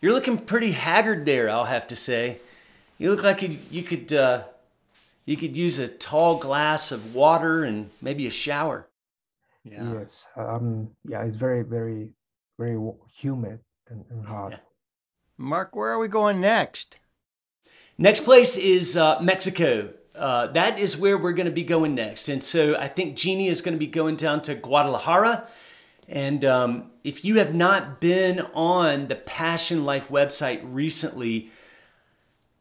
You're 0.00 0.12
looking 0.12 0.38
pretty 0.38 0.72
haggard 0.72 1.26
there. 1.26 1.50
I'll 1.50 1.64
have 1.64 1.86
to 1.88 1.96
say. 1.96 2.38
You 2.96 3.10
look 3.10 3.22
like 3.22 3.42
you, 3.42 3.58
you 3.70 3.82
could. 3.82 4.12
Uh, 4.12 4.44
you 5.26 5.36
could 5.36 5.56
use 5.56 5.78
a 5.78 5.86
tall 5.86 6.38
glass 6.38 6.90
of 6.90 7.14
water 7.14 7.62
and 7.62 7.90
maybe 8.00 8.26
a 8.26 8.30
shower. 8.30 8.88
Yeah. 9.62 9.92
Yes. 9.92 10.26
Um. 10.36 10.90
Yeah. 11.04 11.22
It's 11.22 11.36
very, 11.36 11.62
very, 11.62 12.14
very 12.58 12.78
humid 13.12 13.60
and, 13.88 14.04
and 14.10 14.26
hot. 14.26 14.52
Yeah. 14.52 14.58
Mark, 15.36 15.76
where 15.76 15.90
are 15.90 15.98
we 15.98 16.08
going 16.08 16.40
next? 16.40 16.98
Next 17.98 18.20
place 18.20 18.56
is 18.56 18.96
uh, 18.96 19.20
Mexico. 19.20 19.90
Uh, 20.14 20.46
that 20.48 20.78
is 20.78 20.96
where 20.96 21.18
we're 21.18 21.32
going 21.32 21.46
to 21.46 21.52
be 21.52 21.62
going 21.62 21.94
next. 21.94 22.28
And 22.28 22.42
so 22.42 22.76
I 22.76 22.88
think 22.88 23.16
Jeannie 23.16 23.48
is 23.48 23.60
going 23.60 23.74
to 23.74 23.78
be 23.78 23.86
going 23.86 24.16
down 24.16 24.42
to 24.42 24.54
Guadalajara. 24.54 25.46
And 26.08 26.44
um, 26.44 26.90
if 27.08 27.24
you 27.24 27.36
have 27.36 27.54
not 27.54 28.02
been 28.02 28.40
on 28.52 29.08
the 29.08 29.14
Passion 29.14 29.86
Life 29.86 30.10
website 30.10 30.60
recently, 30.62 31.48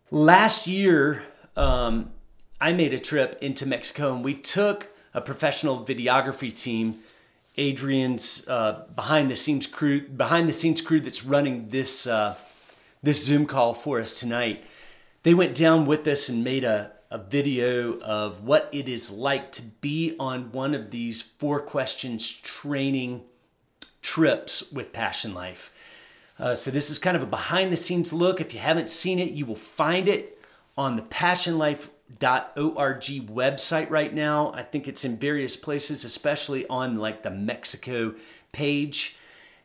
last 0.10 0.68
year 0.68 1.24
um, 1.58 2.12
I 2.62 2.72
made 2.72 2.94
a 2.94 3.00
trip 3.00 3.38
into 3.42 3.66
Mexico 3.66 4.16
and 4.16 4.24
we 4.24 4.36
took 4.36 4.88
a 5.14 5.20
professional 5.20 5.84
videography 5.84 6.56
team, 6.56 6.96
Adrian's 7.58 8.48
uh, 8.48 8.86
behind 8.96 9.30
the 9.30 9.36
scenes 9.36 9.68
crew, 9.68 10.08
behind 10.08 10.48
the 10.48 10.54
scenes 10.54 10.80
crew 10.80 11.02
that's 11.02 11.26
running 11.26 11.68
this 11.68 12.08
uh, 12.08 12.38
this 13.04 13.26
Zoom 13.26 13.48
call 13.48 13.74
for 13.74 14.00
us 14.00 14.18
tonight. 14.18 14.64
They 15.24 15.34
went 15.34 15.56
down 15.56 15.86
with 15.86 16.08
us 16.08 16.30
and 16.30 16.42
made 16.42 16.64
a, 16.64 16.94
a 17.12 17.18
video 17.18 18.00
of 18.00 18.46
what 18.46 18.70
it 18.72 18.88
is 18.88 19.12
like 19.12 19.52
to 19.54 19.62
be 19.62 20.16
on 20.18 20.54
one 20.54 20.74
of 20.74 20.92
these 20.92 21.22
four 21.22 21.60
questions 21.60 22.32
training 22.32 23.26
trips 24.08 24.72
with 24.72 24.94
Passion 24.94 25.34
Life. 25.34 25.74
Uh, 26.40 26.56
so 26.56 26.72
this 26.72 26.90
is 26.90 26.98
kind 26.98 27.18
of 27.18 27.24
a 27.24 27.26
behind 27.26 27.74
the 27.74 27.78
scenes 27.78 28.14
look. 28.14 28.40
If 28.40 28.54
you 28.54 28.60
haven't 28.62 28.88
seen 28.88 29.20
it, 29.20 29.32
you 29.32 29.46
will 29.46 29.56
find 29.56 30.08
it 30.08 30.42
on 30.78 30.96
the 30.96 31.02
Passion 31.02 31.58
Life 31.58 31.90
.org 32.24 33.02
website 33.28 33.90
right 33.90 34.14
now. 34.14 34.54
I 34.54 34.64
think 34.64 34.88
it's 34.88 35.04
in 35.04 35.18
various 35.18 35.58
places, 35.58 36.06
especially 36.06 36.66
on 36.68 36.96
like 36.96 37.24
the 37.24 37.32
Mexico 37.32 38.16
page. 38.54 39.18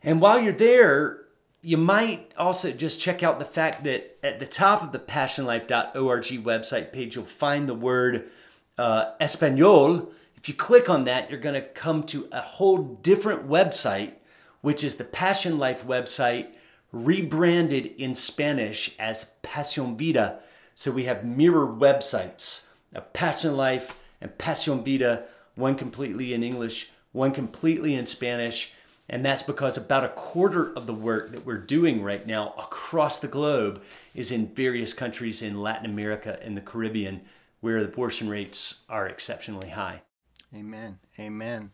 And 0.02 0.20
while 0.20 0.40
you're 0.40 0.52
there, 0.52 1.20
you 1.62 1.76
might 1.76 2.32
also 2.36 2.72
just 2.72 3.00
check 3.00 3.22
out 3.22 3.38
the 3.38 3.44
fact 3.44 3.84
that 3.84 4.18
at 4.24 4.40
the 4.40 4.46
top 4.46 4.82
of 4.82 4.90
the 4.90 4.98
passionlife.org 4.98 6.24
website 6.24 6.92
page, 6.92 7.14
you'll 7.14 7.24
find 7.26 7.68
the 7.68 7.74
word 7.74 8.28
uh, 8.76 9.12
Espanol. 9.20 10.10
If 10.36 10.48
you 10.48 10.54
click 10.54 10.90
on 10.90 11.04
that, 11.04 11.30
you're 11.30 11.38
going 11.38 11.54
to 11.54 11.68
come 11.68 12.02
to 12.06 12.28
a 12.32 12.40
whole 12.40 12.78
different 12.78 13.48
website, 13.48 14.14
which 14.62 14.82
is 14.82 14.96
the 14.96 15.04
Passion 15.04 15.58
Life 15.58 15.86
website, 15.86 16.48
rebranded 16.92 17.86
in 17.98 18.14
Spanish 18.14 18.96
as 18.98 19.34
Pasión 19.42 19.96
Vida. 19.96 20.40
So 20.74 20.90
we 20.90 21.04
have 21.04 21.24
mirror 21.24 21.66
websites, 21.66 22.70
a 22.94 23.00
Passion 23.00 23.56
Life 23.56 24.00
and 24.20 24.30
Pasión 24.38 24.84
Vida, 24.84 25.24
one 25.54 25.74
completely 25.74 26.32
in 26.32 26.42
English, 26.42 26.90
one 27.12 27.32
completely 27.32 27.94
in 27.94 28.06
Spanish. 28.06 28.72
And 29.08 29.24
that's 29.24 29.42
because 29.42 29.76
about 29.76 30.04
a 30.04 30.08
quarter 30.08 30.72
of 30.74 30.86
the 30.86 30.94
work 30.94 31.30
that 31.32 31.44
we're 31.44 31.58
doing 31.58 32.02
right 32.02 32.26
now 32.26 32.54
across 32.56 33.18
the 33.18 33.28
globe 33.28 33.82
is 34.14 34.30
in 34.30 34.54
various 34.54 34.94
countries 34.94 35.42
in 35.42 35.60
Latin 35.60 35.86
America 35.86 36.38
and 36.42 36.56
the 36.56 36.62
Caribbean 36.62 37.22
where 37.60 37.78
abortion 37.78 38.28
rates 38.28 38.84
are 38.88 39.06
exceptionally 39.06 39.70
high. 39.70 40.02
Amen. 40.54 40.98
Amen. 41.18 41.70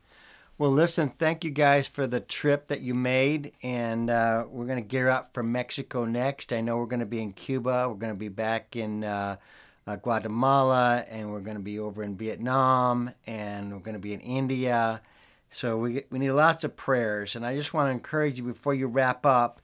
Well, 0.59 0.73
listen, 0.73 1.11
thank 1.11 1.45
you 1.45 1.53
guys 1.53 1.87
for 1.87 2.09
the 2.09 2.19
trip 2.19 2.67
that 2.67 2.81
you 2.81 2.93
made. 2.93 3.53
And 3.63 4.11
uh, 4.11 4.45
we're 4.51 4.67
going 4.67 4.83
to 4.83 4.89
gear 4.89 5.09
up 5.09 5.33
for 5.33 5.45
Mexico 5.45 6.05
next. 6.05 6.53
I 6.53 6.61
know 6.61 6.77
we're 6.77 6.87
going 6.87 6.99
to 7.01 7.07
be 7.07 7.23
in 7.23 7.33
Cuba. 7.33 7.89
We're 7.89 7.95
going 7.95 8.13
to 8.13 8.19
be 8.19 8.29
back 8.29 8.75
in 8.75 9.05
uh, 9.05 9.37
uh, 9.87 9.97
Guatemala. 9.97 11.05
And 11.09 11.31
we're 11.31 11.41
going 11.41 11.57
to 11.57 11.63
be 11.63 11.79
over 11.79 12.03
in 12.03 12.17
Vietnam. 12.17 13.13
And 13.25 13.73
we're 13.73 13.79
going 13.79 13.95
to 13.95 14.01
be 14.01 14.13
in 14.13 14.21
India. 14.21 15.01
So 15.51 15.79
we, 15.79 16.03
we 16.11 16.19
need 16.19 16.33
lots 16.33 16.65
of 16.65 16.75
prayers. 16.75 17.37
And 17.37 17.47
I 17.47 17.55
just 17.55 17.73
want 17.73 17.87
to 17.87 17.93
encourage 17.93 18.39
you 18.39 18.45
before 18.45 18.75
you 18.75 18.89
wrap 18.89 19.25
up 19.25 19.61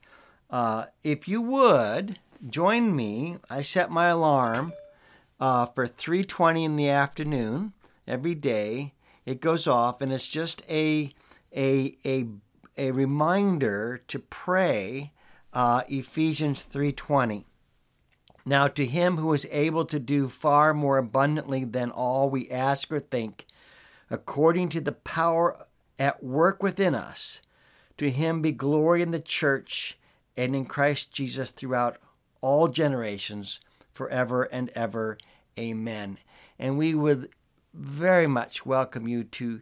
uh, 0.55 0.87
if 1.03 1.27
you 1.27 1.43
would 1.43 2.19
join 2.49 2.95
me, 2.95 3.39
I 3.51 3.63
set 3.63 3.91
my 3.91 4.07
alarm 4.07 4.73
uh, 5.41 5.67
for 5.67 5.89
3:20 5.89 6.65
in 6.65 6.77
the 6.77 6.89
afternoon 6.89 7.73
every 8.07 8.37
day. 8.37 8.94
It 9.27 9.41
goes 9.41 9.67
off, 9.67 10.01
and 10.01 10.13
it's 10.13 10.27
just 10.27 10.63
a 10.69 11.13
a 11.57 11.95
a 12.05 12.27
a 12.77 12.91
reminder 12.91 14.03
to 14.09 14.19
pray 14.19 15.13
uh, 15.53 15.83
Ephesians 15.89 16.63
3:20. 16.63 17.45
Now 18.45 18.69
to 18.69 18.85
him 18.85 19.17
who 19.17 19.33
is 19.33 19.47
able 19.51 19.87
to 19.87 19.99
do 19.99 20.29
far 20.29 20.75
more 20.75 20.99
abundantly 20.99 21.65
than 21.65 21.91
all 21.91 22.29
we 22.29 22.51
ask 22.51 22.93
or 22.93 23.01
think, 23.01 23.47
according 24.11 24.69
to 24.71 24.81
the 24.81 24.93
power 24.93 25.67
at 25.99 26.23
work 26.23 26.63
within 26.63 26.95
us, 26.95 27.41
to 27.97 28.11
him 28.11 28.43
be 28.43 28.53
glory 28.53 29.01
in 29.01 29.13
the 29.13 29.21
church 29.21 29.99
and 30.37 30.55
in 30.55 30.67
Christ 30.67 31.13
Jesus 31.13 31.53
throughout 31.53 31.97
all 32.43 32.69
generations, 32.69 33.61
forever 33.93 34.43
and 34.43 34.69
ever. 34.75 35.17
Amen. 35.59 36.19
And 36.59 36.77
we 36.77 36.95
would 36.95 37.31
very 37.75 38.27
much 38.27 38.65
welcome 38.65 39.09
you 39.09 39.25
to 39.25 39.61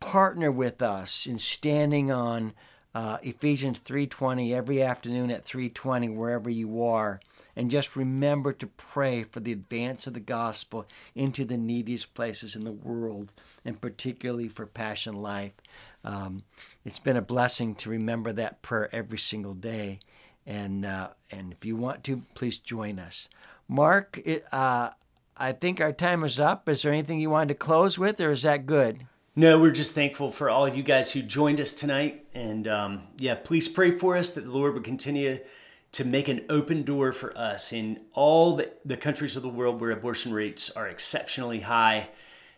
partner 0.00 0.52
with 0.52 0.82
us 0.82 1.26
in 1.26 1.38
standing 1.38 2.10
on 2.10 2.52
uh, 2.94 3.18
Ephesians 3.22 3.80
3:20 3.80 4.54
every 4.54 4.82
afternoon 4.82 5.30
at 5.30 5.44
3:20 5.44 6.14
wherever 6.14 6.50
you 6.50 6.82
are 6.82 7.20
and 7.54 7.70
just 7.70 7.96
remember 7.96 8.52
to 8.52 8.66
pray 8.66 9.24
for 9.24 9.40
the 9.40 9.52
advance 9.52 10.06
of 10.06 10.12
the 10.12 10.20
gospel 10.20 10.86
into 11.14 11.44
the 11.44 11.56
neediest 11.56 12.14
places 12.14 12.54
in 12.54 12.64
the 12.64 12.72
world 12.72 13.32
and 13.64 13.80
particularly 13.80 14.48
for 14.48 14.66
Passion 14.66 15.16
Life. 15.16 15.52
Um, 16.04 16.42
it's 16.84 16.98
been 16.98 17.16
a 17.16 17.22
blessing 17.22 17.74
to 17.76 17.90
remember 17.90 18.32
that 18.32 18.62
prayer 18.62 18.94
every 18.94 19.18
single 19.18 19.54
day 19.54 20.00
and 20.46 20.84
uh, 20.84 21.08
and 21.30 21.52
if 21.52 21.64
you 21.64 21.76
want 21.76 22.04
to 22.04 22.22
please 22.34 22.58
join 22.58 22.98
us. 22.98 23.28
Mark, 23.68 24.20
uh, 24.52 24.90
I 25.38 25.52
think 25.52 25.80
our 25.80 25.92
time 25.92 26.24
is 26.24 26.40
up. 26.40 26.68
Is 26.68 26.82
there 26.82 26.92
anything 26.92 27.20
you 27.20 27.30
wanted 27.30 27.48
to 27.48 27.54
close 27.54 27.98
with, 27.98 28.20
or 28.20 28.30
is 28.30 28.42
that 28.42 28.66
good? 28.66 29.06
No, 29.34 29.58
we're 29.58 29.70
just 29.70 29.94
thankful 29.94 30.30
for 30.30 30.48
all 30.48 30.64
of 30.64 30.74
you 30.74 30.82
guys 30.82 31.12
who 31.12 31.20
joined 31.20 31.60
us 31.60 31.74
tonight. 31.74 32.24
And 32.32 32.66
um, 32.66 33.02
yeah, 33.18 33.34
please 33.34 33.68
pray 33.68 33.90
for 33.90 34.16
us 34.16 34.30
that 34.30 34.44
the 34.44 34.50
Lord 34.50 34.72
would 34.72 34.84
continue 34.84 35.40
to 35.92 36.04
make 36.06 36.28
an 36.28 36.44
open 36.48 36.82
door 36.82 37.12
for 37.12 37.36
us 37.36 37.72
in 37.72 38.00
all 38.14 38.56
the, 38.56 38.70
the 38.84 38.96
countries 38.96 39.36
of 39.36 39.42
the 39.42 39.48
world 39.48 39.80
where 39.80 39.90
abortion 39.90 40.32
rates 40.32 40.70
are 40.70 40.88
exceptionally 40.88 41.60
high 41.60 42.08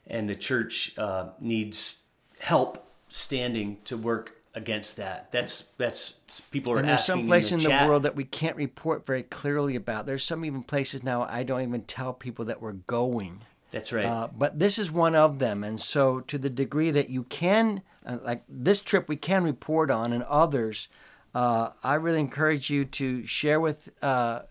and 0.06 0.28
the 0.28 0.36
church 0.36 0.96
uh, 0.98 1.30
needs 1.40 2.08
help 2.38 2.88
standing 3.08 3.78
to 3.84 3.96
work 3.96 4.36
against 4.58 4.96
that. 4.98 5.32
That's 5.32 5.68
that's 5.78 6.40
people 6.50 6.74
are 6.74 6.78
and 6.78 6.88
there's 6.88 7.04
some 7.04 7.26
places 7.26 7.52
in 7.52 7.58
in 7.60 7.64
the, 7.64 7.84
the 7.84 7.88
world 7.88 8.02
that 8.02 8.16
we 8.16 8.24
can't 8.24 8.56
report 8.56 9.06
very 9.06 9.22
clearly 9.22 9.76
about. 9.76 10.04
There's 10.04 10.24
some 10.24 10.44
even 10.44 10.62
places 10.62 11.02
now 11.02 11.22
I 11.22 11.44
don't 11.44 11.62
even 11.62 11.82
tell 11.82 12.12
people 12.12 12.44
that 12.46 12.60
we're 12.60 12.72
going. 12.72 13.42
That's 13.70 13.92
right. 13.92 14.04
Uh, 14.04 14.28
but 14.36 14.58
this 14.58 14.78
is 14.78 14.90
one 14.90 15.14
of 15.14 15.38
them, 15.38 15.62
and 15.62 15.80
so 15.80 16.20
to 16.20 16.38
the 16.38 16.50
degree 16.50 16.90
that 16.90 17.10
you 17.10 17.24
can, 17.24 17.82
uh, 18.04 18.18
like 18.22 18.42
this 18.48 18.80
trip, 18.80 19.08
we 19.08 19.16
can 19.16 19.44
report 19.44 19.90
on, 19.90 20.12
and 20.12 20.24
others, 20.24 20.88
uh, 21.34 21.70
I 21.84 21.94
really 21.94 22.20
encourage 22.20 22.70
you 22.70 22.84
to 22.86 23.26
share 23.26 23.60
with 23.60 23.90
uh, 24.02 24.42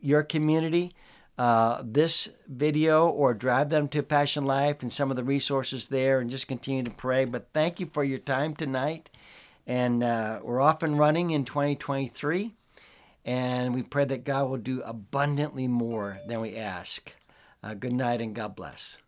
your 0.00 0.22
community 0.22 0.94
uh, 1.38 1.82
this 1.84 2.28
video 2.48 3.08
or 3.08 3.32
drive 3.32 3.70
them 3.70 3.88
to 3.88 4.02
Passion 4.02 4.44
Life 4.44 4.82
and 4.82 4.92
some 4.92 5.10
of 5.10 5.16
the 5.16 5.24
resources 5.24 5.88
there, 5.88 6.18
and 6.20 6.30
just 6.30 6.48
continue 6.48 6.82
to 6.82 6.90
pray. 6.90 7.24
But 7.24 7.48
thank 7.54 7.78
you 7.80 7.86
for 7.86 8.02
your 8.02 8.18
time 8.18 8.54
tonight, 8.54 9.08
and 9.66 10.02
uh, 10.02 10.40
we're 10.42 10.60
off 10.60 10.82
and 10.82 10.98
running 10.98 11.30
in 11.30 11.44
2023, 11.44 12.54
and 13.24 13.74
we 13.74 13.82
pray 13.82 14.04
that 14.04 14.24
God 14.24 14.50
will 14.50 14.58
do 14.58 14.82
abundantly 14.82 15.68
more 15.68 16.18
than 16.26 16.40
we 16.40 16.56
ask. 16.56 17.14
Uh, 17.62 17.74
good 17.74 17.92
night 17.92 18.20
and 18.20 18.34
God 18.34 18.54
bless. 18.54 18.98